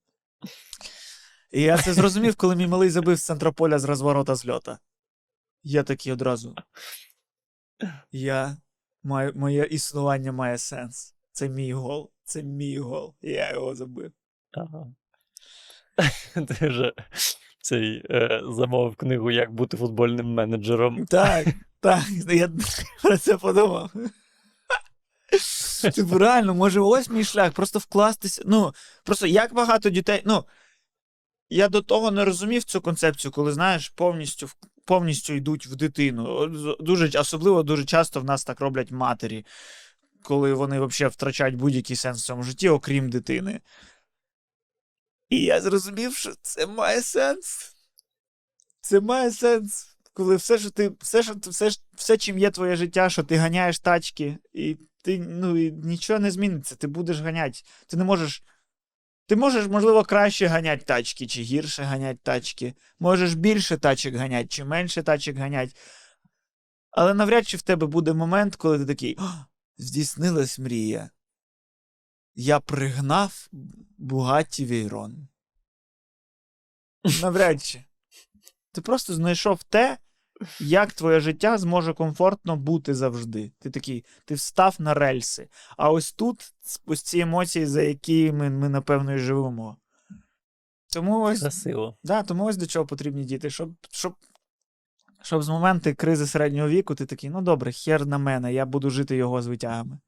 [1.51, 4.79] І я це зрозумів, коли мій малий забив з центра поля з розворота з льота.
[5.63, 6.55] Я такий одразу.
[8.11, 8.57] Я
[9.03, 11.12] маю, моє існування має сенс.
[11.33, 12.11] Це мій гол.
[12.23, 13.15] Це мій гол.
[13.21, 14.11] Я його забив.
[14.51, 14.87] Ага.
[16.47, 16.93] Ти вже
[17.61, 21.05] цей е, замовив книгу Як бути футбольним менеджером.
[21.05, 21.47] Так,
[21.79, 22.49] так, я
[23.03, 23.91] про це подумав.
[25.95, 28.41] Типу, реально, може, ось мій шлях, просто вкластися.
[28.45, 28.73] Ну,
[29.03, 30.21] просто як багато дітей.
[30.25, 30.45] Ну,
[31.49, 34.49] я до того не розумів цю концепцію, коли, знаєш, повністю,
[34.85, 36.47] повністю йдуть в дитину.
[36.79, 39.45] Дуже, особливо дуже часто в нас так роблять матері,
[40.23, 43.61] коли вони взагалі втрачають будь-який сенс в цьому житті, окрім дитини.
[45.29, 47.75] І я зрозумів, що це має сенс.
[48.81, 49.97] Це має сенс.
[50.13, 53.79] Коли все, що ти, все, що, все, все, чим є твоє життя, що ти ганяєш
[53.79, 57.59] тачки, і ти ну, і нічого не зміниться, ти будеш ганяти.
[57.87, 58.43] Ти не можеш.
[59.27, 62.73] Ти можеш, можливо, краще ганяти тачки, чи гірше ганяти тачки.
[62.99, 65.73] Можеш більше тачок ганяти, чи менше тачок ганяти.
[66.91, 69.17] Але навряд чи в тебе буде момент, коли ти такий.
[69.79, 71.09] «О, здійснилась мрія.
[72.35, 73.47] Я пригнав
[73.97, 75.27] Бугатті Вейрон.
[77.21, 77.83] Навряд чи.
[78.71, 79.97] Ти просто знайшов те,
[80.59, 83.51] як твоє життя зможе комфортно бути завжди.
[83.59, 85.49] Ти такий, ти встав на рельси.
[85.77, 86.53] А ось тут
[86.85, 89.77] ось ці емоції, за якими ми, напевно, і живемо.
[90.93, 91.97] Тому ось, Красиво.
[92.03, 94.15] да, тому ось до чого потрібні діти, щоб, щоб,
[95.23, 98.89] щоб з моменту кризи середнього віку ти такий, ну добре, хер на мене, я буду
[98.89, 99.99] жити його з витягами.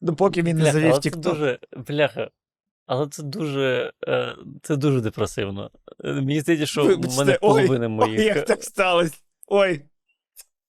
[0.00, 1.58] Допоки він не завів це дуже.
[1.88, 2.30] Бляха.
[2.86, 5.70] Але це дуже, е, це дуже депресивно.
[6.04, 8.20] Мені здається, що в мене ой, половина Ой, моїх.
[8.20, 9.14] як так сталося.
[9.48, 9.84] Ой,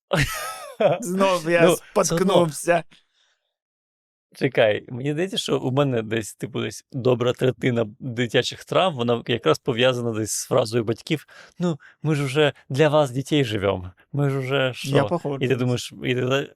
[1.01, 2.83] знов я Ну, споткнувся.
[4.35, 9.59] Чекай, мені здається, що у мене десь, типу, десь добра третина дитячих травм, вона якраз
[9.59, 11.27] пов'язана десь з фразою батьків:
[11.59, 13.91] ну, ми ж вже для вас дітей живемо.
[14.13, 14.89] Ми ж вже що?
[14.95, 15.03] Я.
[15.41, 16.53] І ти думаєш, і ти,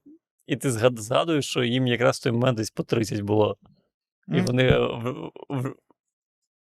[0.48, 3.58] і ти згадуєш, що їм якраз в той момент десь по 30 було.
[4.28, 5.76] І вони е, в- в-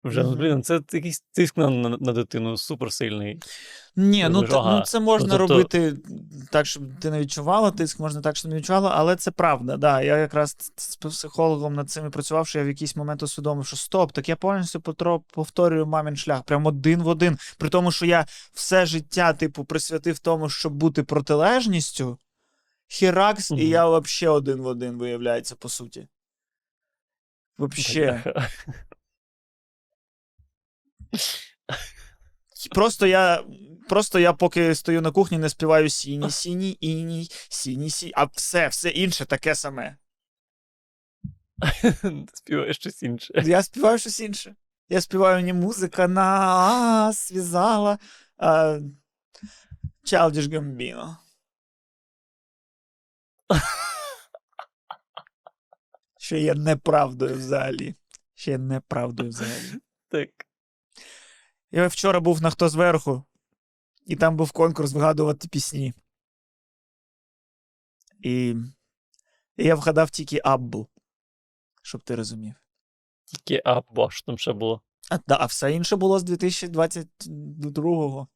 [0.08, 0.39] вже, ну, Мгм.
[0.39, 3.39] блін, це якийсь тиск на, на, на дитину суперсильний.
[3.95, 5.97] Ні, ну, та, ну це можна тобто- робити
[6.51, 9.78] так, щоб ти не відчувала тиск, можна так, щоб не відчувала, але це правда.
[9.78, 10.01] Да.
[10.01, 13.76] Я якраз з психологом над цим і працював, що я в якийсь момент усвідомив, що
[13.76, 14.82] стоп, так я повністю
[15.34, 17.38] повторюю мамін шлях, прям один в один.
[17.58, 22.18] При тому, що я все життя, типу, присвятив тому, щоб бути протилежністю.
[22.89, 23.60] Хіракс, Мгм.
[23.62, 26.08] і я взагалі один в один виявляється, по суті.
[27.58, 28.24] Вообще.
[32.72, 33.43] Просто я,
[33.89, 38.12] просто я поки стою на кухні, не співаю сіні, сіні, іній, сіні, сі.
[38.16, 39.97] А все, все інше таке саме.
[42.01, 43.43] Ти співаєш щось інше.
[43.45, 44.55] Я співаю щось інше.
[44.89, 47.99] Я співаю не музика нас зв'язала,
[48.38, 48.80] а
[50.03, 51.16] Childish Gambino.
[56.18, 57.95] Що є неправдою взагалі.
[58.36, 59.82] Ще є неправдою взагалі.
[60.10, 60.47] Так.
[61.72, 63.24] Я вчора був на хто зверху,
[64.05, 65.93] і там був конкурс вгадувати пісні.
[68.20, 68.55] І
[69.57, 70.88] і я вгадав тільки Аббу,
[71.82, 72.55] щоб ти розумів.
[73.26, 74.82] Тільки або що там ще було.
[75.09, 78.28] А, да, а все інше було з 2022-го.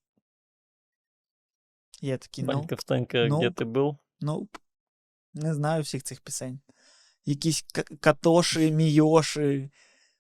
[2.02, 3.40] Є такі, ну, Ванька, встанька, ну.
[3.40, 3.98] де ти був?
[4.22, 4.48] ну,
[5.34, 6.60] не знаю всіх цих пісень.
[7.26, 7.62] Якісь
[8.00, 9.72] Катоші, Мійоші,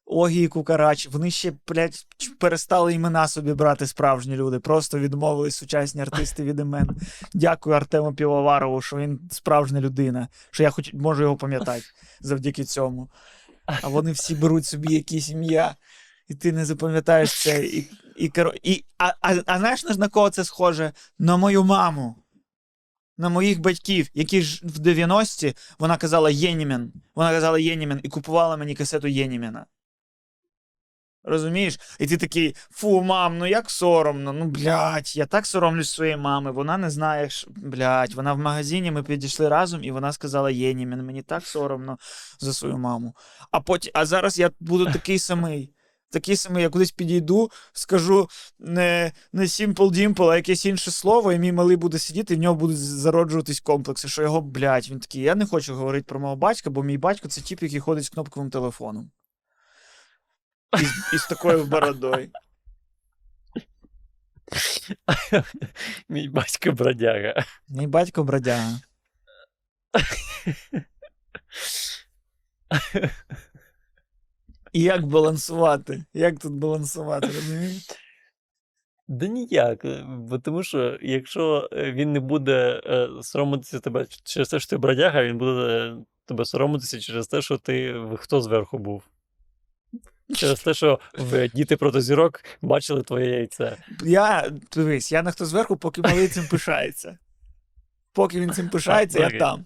[0.05, 1.09] Огі і Кукарачі.
[1.09, 2.05] Вони ще, блядь,
[2.39, 4.59] перестали імена собі брати справжні люди.
[4.59, 6.89] Просто відмовились сучасні артисти від імен.
[7.33, 11.83] Дякую Артему Півоварову, що він справжня людина, що я хоч можу його пам'ятати
[12.21, 13.09] завдяки цьому.
[13.65, 15.75] А вони всі беруть собі якісь ім'я,
[16.27, 17.65] і ти не запам'ятаєш це.
[17.65, 17.87] І,
[18.17, 18.31] і,
[18.63, 20.91] і, а, а, а знаєш на кого це схоже?
[21.19, 22.15] На мою маму.
[23.17, 26.93] На моїх батьків, які ж в 90-ті вона казала Єнімін.
[27.15, 29.65] Вона казала Єнімін і купувала мені касету Єніміна.
[31.23, 31.79] Розумієш?
[31.99, 36.51] І ти такий, фу, мам, ну як соромно, ну блядь, я так соромлюсь своєї мами.
[36.51, 41.05] Вона не знає, що, блядь, вона в магазині, ми підійшли разом, і вона сказала Єнімін,
[41.05, 41.97] мені так соромно
[42.39, 43.15] за свою маму.
[43.51, 45.73] А потім, а зараз я буду такий самий.
[46.09, 51.39] Такий самий, я кудись підійду, скажу не, не Simple Dimple, а якесь інше слово, і
[51.39, 55.21] мій малий буде сидіти, і в нього будуть зароджуватись комплекси, що його, блядь, він такий,
[55.21, 58.09] я не хочу говорити про мого батька, бо мій батько це тип, який ходить з
[58.09, 59.11] кнопковим телефоном.
[60.79, 62.29] І, з- і з такою бородою.
[66.09, 67.45] Мій батько бродяга.
[67.69, 68.79] Мій батько бродяга.
[74.73, 76.03] І як балансувати?
[76.13, 77.87] Як тут балансувати, розумієш?
[79.07, 79.85] Да ніяк.
[80.07, 84.77] Бо тому що якщо е, він не буде е, соромитися тебе через те, що ти
[84.77, 85.95] бродяга, він буде е,
[86.25, 89.03] тебе соромитися через те, що ти хто зверху був.
[90.35, 93.77] Через те, що в діти проти зірок бачили твоє яйце.
[94.03, 97.17] Я дивись, я на хто зверху, поки малий цим пишається.
[98.13, 99.39] Поки він цим пишається, я окей.
[99.39, 99.65] там.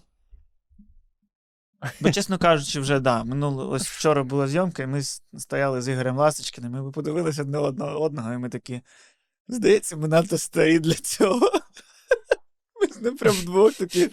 [2.00, 5.02] Бо, чесно кажучи, вже да, минуло, ось вчора була зйомка, і ми
[5.38, 8.80] стояли з Ігорем Ласточкиним, і ми подивилися одне одного одного, і ми такі.
[9.48, 11.50] Здається, ми надто старі для цього.
[12.80, 14.10] Ми з ним прям вдвох такі.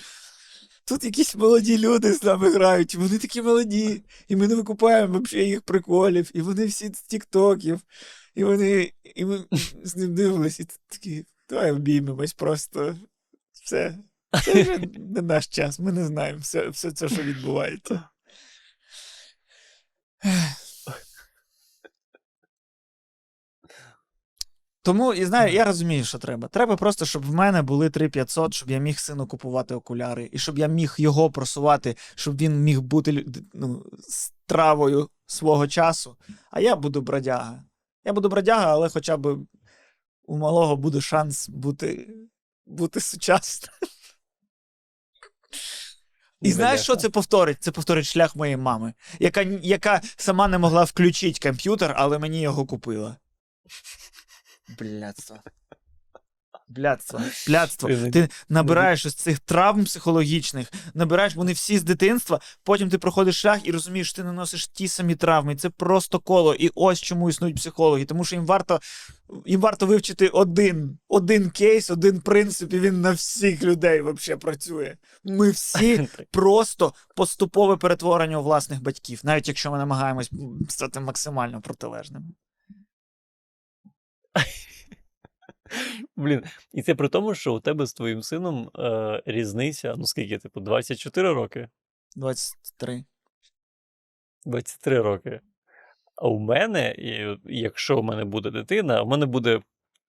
[0.85, 5.47] Тут якісь молоді люди з нами грають, вони такі молоді, і ми не викупаємо взагалі
[5.47, 7.81] їх приколів, і вони всі з тіктоків,
[8.35, 8.91] і вони.
[9.15, 9.45] І ми
[9.83, 12.97] з ним дивилися, і такі, давай обіймемось просто.
[13.51, 13.97] Все.
[14.43, 18.09] Це вже не наш час, ми не знаємо все, все це, що відбувається.
[24.83, 26.47] Тому, і знаю, я розумію, що треба.
[26.47, 30.59] Треба просто, щоб в мене були 3500, щоб я міг сину купувати окуляри, і щоб
[30.59, 36.17] я міг його просувати, щоб він міг бути ну, стравою свого часу.
[36.51, 37.63] А я буду бродяга.
[38.05, 39.37] Я буду бродяга, але хоча б
[40.25, 42.09] у малого буде шанс бути,
[42.65, 43.71] бути сучасним.
[46.41, 47.63] І знаєш, що це повторить?
[47.63, 52.65] Це повторить шлях моєї мами, яка, яка сама не могла включити комп'ютер, але мені його
[52.65, 53.15] купила.
[54.79, 55.39] Блядство.
[56.67, 57.21] Блядство.
[57.47, 57.89] Блядство.
[57.89, 63.67] Ти- набираєш із цих травм психологічних, набираєш вони всі з дитинства, потім ти проходиш шлях
[63.67, 65.55] і розумієш, що ти наносиш ті самі травми.
[65.55, 66.55] Це просто коло.
[66.55, 68.05] І ось чому існують психологи.
[68.05, 68.79] Тому що їм варто,
[69.45, 74.95] їм варто вивчити один, один кейс, один принцип, і він на всіх людей взагалі працює.
[75.23, 80.31] Ми всі просто поступове перетворення у власних батьків, навіть якщо ми намагаємось
[80.69, 82.25] стати максимально протилежними.
[86.15, 90.37] Блін, і це при тому, що у тебе з твоїм сином е, різниця, ну скільки,
[90.37, 91.69] типу, 24 роки?
[92.15, 93.05] 23.
[94.45, 95.41] 23 роки.
[96.15, 96.95] А у мене,
[97.45, 99.61] якщо у мене буде дитина, у мене буде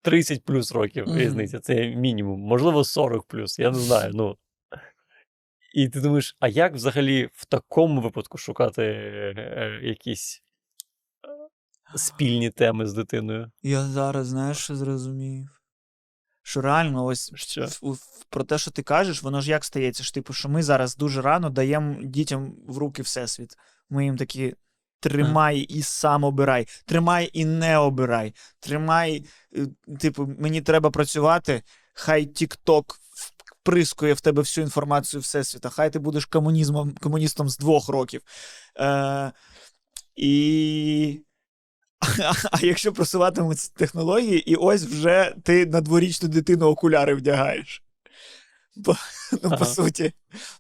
[0.03, 1.19] 30 плюс років Мгм.
[1.19, 1.61] різниця.
[1.61, 4.13] Це мінімум, можливо, 40 плюс, я не знаю.
[4.15, 4.37] Ну.
[5.75, 10.43] І ти думаєш, а як взагалі в такому випадку шукати е, е, якісь
[11.97, 13.51] спільні теми з дитиною?
[13.63, 15.49] Я зараз, знаєш, що зрозумів?
[16.43, 17.69] Що реально, ось Що?
[18.29, 20.03] про те, що ти кажеш, воно ж як стається?
[20.03, 23.57] Що, типу, що ми зараз дуже рано даємо дітям в руки всесвіт.
[23.91, 24.55] Ми їм такі.
[25.01, 28.35] Тримай і сам обирай, тримай і не обирай.
[28.61, 29.25] Тримай,
[29.57, 29.67] е,
[30.01, 31.63] типу, мені треба працювати,
[31.95, 32.85] хай TikTok
[33.65, 38.23] вприскує в тебе всю інформацію Всесвіта, хай ти будеш комунізмом, комуністом з двох років.
[38.81, 39.33] Е,
[40.17, 41.25] і
[42.51, 47.83] а, якщо просуватимуть технології, і ось вже ти на дворічну дитину окуляри вдягаєш.
[48.77, 48.97] Бо,
[49.33, 49.57] ну, Ага.
[49.57, 50.13] по суті,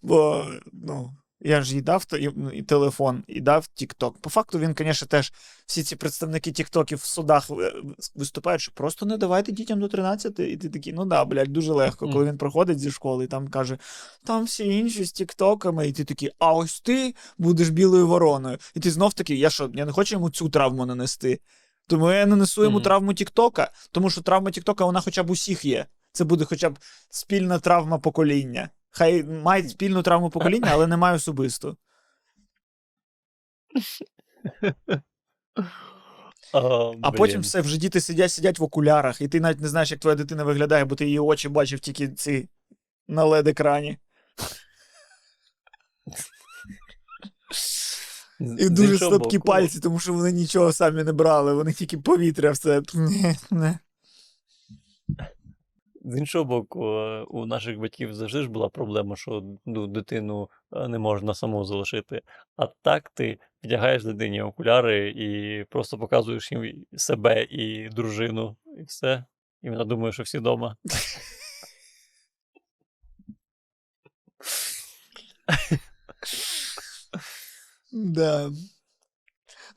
[0.02, 4.12] бо ну, я ж їй дав і, ну, і телефон, і дав TikTok.
[4.20, 5.32] По факту він, звісно, теж
[5.66, 7.72] всі ці представники TikTokів в судах е,
[8.14, 11.72] виступають, що просто не давайте дітям до 13, і ти такий, ну да, блядь, дуже
[11.72, 13.78] легко, коли він проходить зі школи і там каже,
[14.24, 18.58] там всі інші з тіктоками, і ти такий, а ось ти будеш білою вороною.
[18.74, 21.40] І ти знов такий, я що, я не хочу йому цю травму нанести.
[21.86, 22.84] Тому я не несу йому Мгм.
[22.84, 25.86] травму Тіктока, тому що травма Тіктока, вона хоча б усіх є.
[26.12, 26.78] Це буде хоча б
[27.10, 28.68] спільна травма покоління.
[28.96, 31.76] Хай мають спільну травму покоління, але немає особисту.
[36.54, 39.90] А, А потім все, вже діти сидять, сидять в окулярах, і ти навіть не знаєш,
[39.90, 42.48] як твоя дитина виглядає, бо ти її очі бачив тільки ці
[43.08, 43.96] на LED-екрані.
[48.58, 52.82] І дуже слабкі пальці, тому що вони нічого самі не брали, вони тільки повітря все.
[56.04, 60.88] З іншого боку, е, у наших батьків завжди ж була проблема, що ну, дитину е,
[60.88, 62.22] не можна саму залишити.
[62.56, 69.24] А так ти вдягаєш дитині окуляри і просто показуєш їм себе і дружину, і все.
[69.62, 70.76] І вона думає, що всі вдома.
[77.92, 78.50] Да.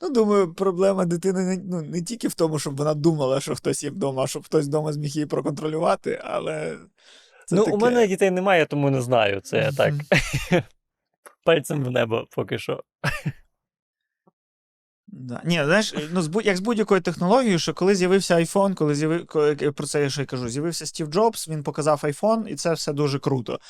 [0.00, 3.84] Ну, думаю, проблема дитини не, ну, не тільки в тому, щоб вона думала, що хтось
[3.84, 6.78] є вдома, а щоб хтось вдома зміг її проконтролювати, але.
[7.46, 7.76] Це ну, таке.
[7.76, 9.40] у мене дітей немає, тому не знаю.
[9.40, 9.94] Це я так.
[11.44, 12.82] Пальцем в небо поки що.
[15.06, 15.42] Да.
[15.44, 19.18] Ні, знаєш, ну, з будь- як з будь-якою технологією, що коли з'явився iPhone, коли з'яви...
[19.18, 22.72] коли- про це я ще й кажу, з'явився Стів Джобс, він показав iPhone, і це
[22.72, 23.60] все дуже круто.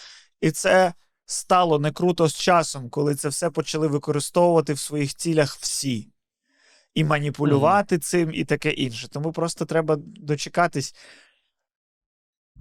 [0.41, 0.95] І це
[1.27, 6.09] стало не круто з часом, коли це все почали використовувати в своїх цілях всі.
[6.99, 9.09] І маніпулювати цим, і таке інше.
[9.09, 10.95] Тому просто треба дочекатись,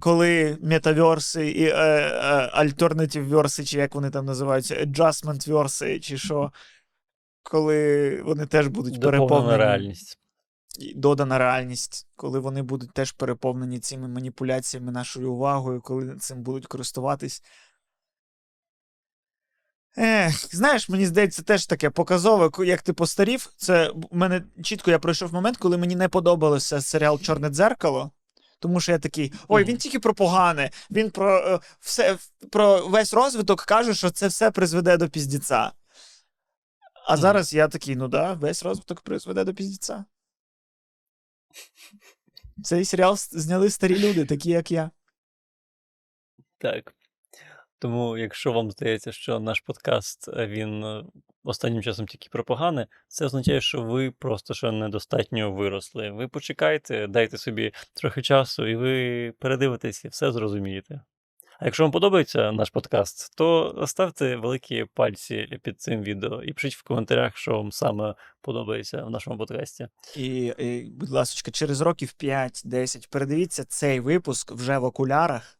[0.00, 2.10] коли метаверси і е, е,
[2.52, 6.52] альтернатив верси, чи як вони там називаються, adjustment верси, чи що,
[7.42, 9.56] коли вони теж будуть переповнені.
[9.56, 10.18] реальність.
[10.96, 17.42] додана реальність, коли вони будуть теж переповнені цими маніпуляціями, нашою увагою, коли цим будуть користуватись.
[20.00, 23.52] Ех, знаєш, мені здається, теж таке показове, як ти постарів.
[23.56, 28.10] Це в мене чітко я пройшов момент, коли мені не подобався серіал Чорне дзеркало.
[28.60, 32.18] Тому що я такий, ой, він тільки про погане, він про е, все
[32.50, 35.72] про весь розвиток каже, що це все призведе до піздіця.
[37.06, 40.04] А зараз я такий, ну да, весь розвиток призведе до піздіця.
[42.64, 44.90] Цей серіал зняли старі люди, такі як я.
[46.58, 46.97] Так.
[47.78, 51.04] Тому, якщо вам здається, що наш подкаст е, він е,
[51.44, 56.10] останнім часом тільки про погане, це означає, що ви просто ще недостатньо виросли.
[56.10, 61.00] Ви почекайте, дайте собі трохи часу, і ви передивитесь і все зрозумієте.
[61.60, 66.76] А якщо вам подобається наш подкаст, то ставте великі пальці під цим відео і пишіть
[66.76, 69.88] в коментарях, що вам саме подобається в нашому подкасті.
[70.16, 75.57] І, і будь ласка, через років 5-10 передивіться цей випуск вже в окулярах,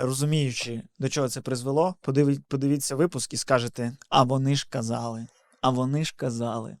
[0.00, 1.94] розуміючи, до чого це призвело.
[2.48, 5.26] Подивіться випуск і скажете: а вони ж казали,
[5.60, 6.76] а вони ж казали.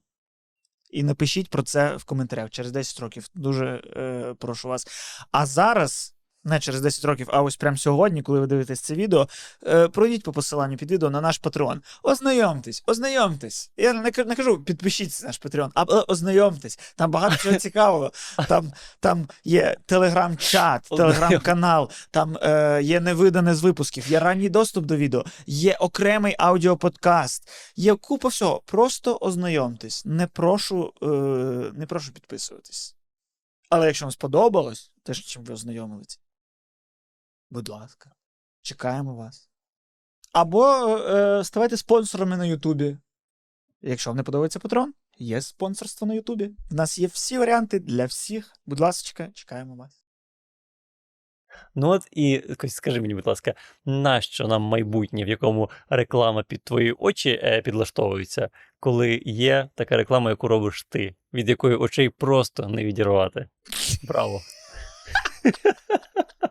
[0.90, 3.28] І напишіть про це в коментарях через 10 років.
[3.34, 4.86] Дуже е, прошу вас.
[5.32, 6.14] А зараз.
[6.44, 9.28] Не через 10 років, а ось прямо сьогодні, коли ви дивитесь це відео,
[9.66, 11.78] е, пройдіть по посиланню під відео на наш Patreon.
[12.02, 13.70] Ознайомтесь, ознайомтесь.
[13.76, 16.78] Я не, кажу, підпишіться на наш Patreon, а е, ознайомтесь.
[16.96, 18.12] Там багато чого цікавого.
[18.48, 24.96] Там, там є телеграм-чат, телеграм-канал, там е, є невидане з випусків, є ранній доступ до
[24.96, 28.62] відео, є окремий аудіоподкаст, є купа всього.
[28.64, 30.04] Просто ознайомтесь.
[30.04, 31.06] Не прошу, е,
[31.78, 32.94] не прошу підписуватись.
[33.70, 36.20] Але якщо вам сподобалось, те, з чим ви ознайомились,
[37.50, 38.12] будь ласка,
[38.62, 39.50] чекаємо вас.
[40.32, 42.96] Або е, ставайте спонсорами на Ютубі.
[43.82, 46.50] Якщо вам не подобається патрон, є спонсорство на Ютубі.
[46.70, 48.52] У нас є всі варіанти для всіх.
[48.66, 50.04] Будь ласка, чекаємо вас.
[51.74, 53.54] Ну от і скажи мені, будь ласка,
[53.84, 58.48] нащо нам майбутнє, в якому реклама під твої очі е, підлаштовується,
[58.80, 63.48] коли є така реклама, яку робиш ти, від якої очей просто не відірвати?
[64.02, 64.40] Браво.